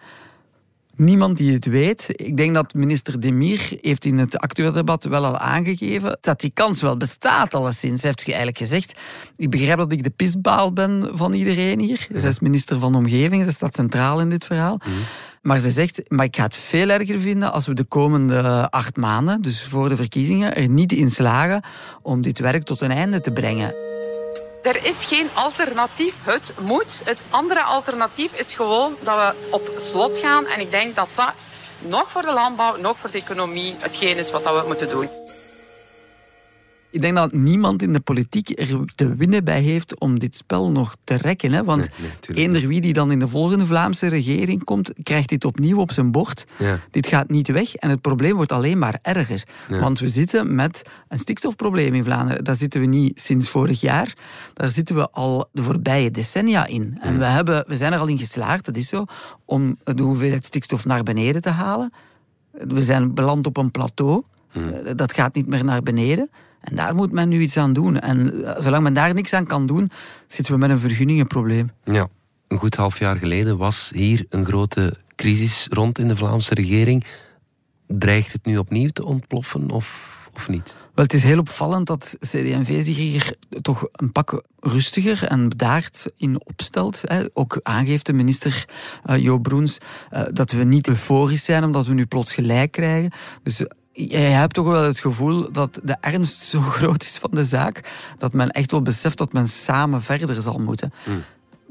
Niemand 0.96 1.36
die 1.36 1.52
het 1.52 1.64
weet. 1.64 2.06
Ik 2.08 2.36
denk 2.36 2.54
dat 2.54 2.74
minister 2.74 3.20
Demir 3.20 3.78
heeft 3.80 4.04
in 4.04 4.18
het 4.18 4.38
actuele 4.38 4.70
debat 4.70 5.04
wel 5.04 5.24
al 5.24 5.38
aangegeven 5.38 6.18
dat 6.20 6.40
die 6.40 6.50
kans 6.54 6.80
wel 6.80 6.96
bestaat, 6.96 7.54
alleszins. 7.54 8.02
Hij 8.02 8.10
heeft 8.10 8.26
eigenlijk 8.28 8.58
gezegd, 8.58 8.94
ik 9.36 9.50
begrijp 9.50 9.78
dat 9.78 9.92
ik 9.92 10.02
de 10.02 10.10
pisbaal 10.10 10.72
ben 10.72 11.10
van 11.12 11.32
iedereen 11.32 11.80
hier. 11.80 12.06
Zij 12.14 12.28
is 12.28 12.40
minister 12.40 12.78
van 12.78 12.94
Omgeving, 12.94 13.44
ze 13.44 13.50
staat 13.50 13.74
centraal 13.74 14.20
in 14.20 14.30
dit 14.30 14.44
verhaal. 14.44 14.80
Mm. 14.86 14.92
Maar 15.46 15.58
ze 15.58 15.70
zegt, 15.70 16.00
maar 16.08 16.24
ik 16.24 16.36
ga 16.36 16.42
het 16.42 16.56
veel 16.56 16.88
erger 16.88 17.20
vinden 17.20 17.52
als 17.52 17.66
we 17.66 17.74
de 17.74 17.84
komende 17.84 18.70
acht 18.70 18.96
maanden, 18.96 19.42
dus 19.42 19.62
voor 19.62 19.88
de 19.88 19.96
verkiezingen, 19.96 20.56
er 20.56 20.68
niet 20.68 20.92
in 20.92 21.10
slagen 21.10 21.62
om 22.02 22.22
dit 22.22 22.38
werk 22.38 22.64
tot 22.64 22.80
een 22.80 22.90
einde 22.90 23.20
te 23.20 23.30
brengen. 23.30 23.74
Er 24.62 24.84
is 24.84 25.04
geen 25.04 25.28
alternatief. 25.34 26.14
Het 26.22 26.52
moet. 26.60 27.00
Het 27.04 27.24
andere 27.30 27.62
alternatief 27.62 28.32
is 28.32 28.54
gewoon 28.54 28.94
dat 29.04 29.14
we 29.14 29.48
op 29.50 29.70
slot 29.76 30.18
gaan. 30.18 30.46
En 30.46 30.60
ik 30.60 30.70
denk 30.70 30.96
dat 30.96 31.12
dat 31.14 31.32
nog 31.78 32.10
voor 32.10 32.22
de 32.22 32.32
landbouw, 32.32 32.76
nog 32.76 32.96
voor 32.98 33.10
de 33.10 33.18
economie 33.18 33.74
hetgeen 33.78 34.16
is 34.16 34.30
wat 34.30 34.42
we 34.42 34.64
moeten 34.66 34.88
doen. 34.88 35.08
Ik 36.90 37.00
denk 37.00 37.16
dat 37.16 37.32
niemand 37.32 37.82
in 37.82 37.92
de 37.92 38.00
politiek 38.00 38.58
er 38.58 38.84
te 38.94 39.14
winnen 39.14 39.44
bij 39.44 39.60
heeft 39.60 40.00
om 40.00 40.18
dit 40.18 40.36
spel 40.36 40.70
nog 40.70 40.96
te 41.04 41.14
rekken. 41.14 41.52
Hè? 41.52 41.64
Want 41.64 41.88
nee, 42.28 42.36
eender 42.36 42.68
wie 42.68 42.80
die 42.80 42.92
dan 42.92 43.10
in 43.10 43.18
de 43.18 43.28
volgende 43.28 43.66
Vlaamse 43.66 44.06
regering 44.06 44.64
komt, 44.64 44.92
krijgt 45.02 45.28
dit 45.28 45.44
opnieuw 45.44 45.78
op 45.78 45.92
zijn 45.92 46.12
bord. 46.12 46.44
Ja. 46.58 46.80
Dit 46.90 47.06
gaat 47.06 47.28
niet 47.28 47.48
weg 47.48 47.74
en 47.74 47.90
het 47.90 48.00
probleem 48.00 48.34
wordt 48.34 48.52
alleen 48.52 48.78
maar 48.78 48.98
erger. 49.02 49.42
Want 49.68 49.98
we 49.98 50.08
zitten 50.08 50.54
met 50.54 50.82
een 51.08 51.18
stikstofprobleem 51.18 51.94
in 51.94 52.04
Vlaanderen. 52.04 52.44
Daar 52.44 52.56
zitten 52.56 52.80
we 52.80 52.86
niet 52.86 53.20
sinds 53.20 53.48
vorig 53.48 53.80
jaar. 53.80 54.14
Daar 54.52 54.70
zitten 54.70 54.94
we 54.94 55.10
al 55.10 55.48
de 55.52 55.62
voorbije 55.62 56.10
decennia 56.10 56.66
in. 56.66 56.98
En 57.00 57.18
we, 57.18 57.24
hebben, 57.24 57.64
we 57.66 57.76
zijn 57.76 57.92
er 57.92 57.98
al 57.98 58.06
in 58.06 58.18
geslaagd, 58.18 58.64
dat 58.64 58.76
is 58.76 58.88
zo, 58.88 59.04
om 59.44 59.78
de 59.84 60.02
hoeveelheid 60.02 60.44
stikstof 60.44 60.84
naar 60.84 61.02
beneden 61.02 61.42
te 61.42 61.50
halen. 61.50 61.92
We 62.50 62.80
zijn 62.80 63.14
beland 63.14 63.46
op 63.46 63.56
een 63.56 63.70
plateau. 63.70 64.22
Dat 64.94 65.12
gaat 65.12 65.34
niet 65.34 65.46
meer 65.46 65.64
naar 65.64 65.82
beneden. 65.82 66.30
En 66.66 66.76
daar 66.76 66.94
moet 66.94 67.12
men 67.12 67.28
nu 67.28 67.40
iets 67.40 67.56
aan 67.56 67.72
doen. 67.72 68.00
En 68.00 68.44
eh, 68.44 68.62
zolang 68.62 68.82
men 68.82 68.94
daar 68.94 69.14
niks 69.14 69.32
aan 69.32 69.46
kan 69.46 69.66
doen, 69.66 69.90
zitten 70.26 70.54
we 70.54 70.60
met 70.60 70.70
een 70.70 70.80
vergunningenprobleem. 70.80 71.70
Ja, 71.84 72.08
een 72.48 72.58
goed 72.58 72.74
half 72.74 72.98
jaar 72.98 73.16
geleden 73.16 73.56
was 73.56 73.90
hier 73.94 74.26
een 74.28 74.44
grote 74.44 74.94
crisis 75.14 75.66
rond 75.70 75.98
in 75.98 76.08
de 76.08 76.16
Vlaamse 76.16 76.54
regering. 76.54 77.04
Dreigt 77.86 78.32
het 78.32 78.44
nu 78.44 78.58
opnieuw 78.58 78.88
te 78.88 79.04
ontploffen 79.04 79.70
of, 79.70 80.30
of 80.34 80.48
niet? 80.48 80.78
Wel, 80.94 81.04
het 81.04 81.14
is 81.14 81.22
heel 81.22 81.38
opvallend 81.38 81.86
dat 81.86 82.16
CD&V 82.20 82.84
zich 82.84 82.96
hier 82.96 83.36
toch 83.62 83.88
een 83.92 84.12
pak 84.12 84.42
rustiger 84.60 85.24
en 85.24 85.48
bedaard 85.48 86.10
in 86.16 86.46
opstelt. 86.46 87.02
Ook 87.32 87.60
aangeeft 87.62 88.06
de 88.06 88.12
minister 88.12 88.64
uh, 89.06 89.16
Jo 89.16 89.38
Broens 89.38 89.78
uh, 90.12 90.22
dat 90.32 90.50
we 90.50 90.64
niet 90.64 90.88
euforisch 90.88 91.44
zijn 91.44 91.64
omdat 91.64 91.86
we 91.86 91.94
nu 91.94 92.06
plots 92.06 92.34
gelijk 92.34 92.72
krijgen. 92.72 93.12
Dus 93.42 93.64
je 93.96 94.16
hebt 94.16 94.54
toch 94.54 94.66
wel 94.66 94.82
het 94.82 94.98
gevoel 94.98 95.52
dat 95.52 95.80
de 95.82 95.96
ernst 96.00 96.40
zo 96.40 96.60
groot 96.76 97.02
is 97.02 97.18
van 97.18 97.30
de 97.32 97.44
zaak, 97.44 97.80
dat 98.18 98.32
men 98.32 98.50
echt 98.50 98.70
wel 98.70 98.82
beseft 98.82 99.18
dat 99.18 99.32
men 99.32 99.48
samen 99.48 100.02
verder 100.02 100.42
zal 100.42 100.58
moeten. 100.58 100.92
Hmm. 101.04 101.22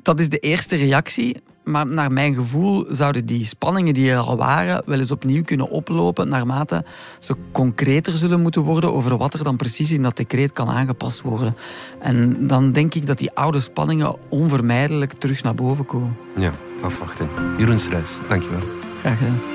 Dat 0.01 0.19
is 0.19 0.29
de 0.29 0.39
eerste 0.39 0.75
reactie. 0.75 1.41
Maar 1.63 1.87
naar 1.87 2.11
mijn 2.11 2.35
gevoel 2.35 2.85
zouden 2.89 3.25
die 3.25 3.45
spanningen 3.45 3.93
die 3.93 4.11
er 4.11 4.17
al 4.17 4.37
waren 4.37 4.81
wel 4.85 4.99
eens 4.99 5.11
opnieuw 5.11 5.43
kunnen 5.43 5.69
oplopen 5.69 6.27
naarmate 6.29 6.85
ze 7.19 7.35
concreter 7.51 8.17
zullen 8.17 8.41
moeten 8.41 8.61
worden 8.61 8.93
over 8.93 9.17
wat 9.17 9.33
er 9.33 9.43
dan 9.43 9.57
precies 9.57 9.91
in 9.91 10.03
dat 10.03 10.17
decreet 10.17 10.53
kan 10.53 10.69
aangepast 10.69 11.21
worden. 11.21 11.55
En 11.99 12.47
dan 12.47 12.71
denk 12.71 12.93
ik 12.93 13.07
dat 13.07 13.17
die 13.17 13.31
oude 13.31 13.59
spanningen 13.59 14.15
onvermijdelijk 14.29 15.13
terug 15.13 15.43
naar 15.43 15.55
boven 15.55 15.85
komen. 15.85 16.17
Ja, 16.37 16.51
afwachten. 16.81 17.29
Jeroen 17.57 17.79
Struijs, 17.79 18.19
dankjewel. 18.27 18.61
Graag 19.01 19.17
gedaan. 19.17 19.54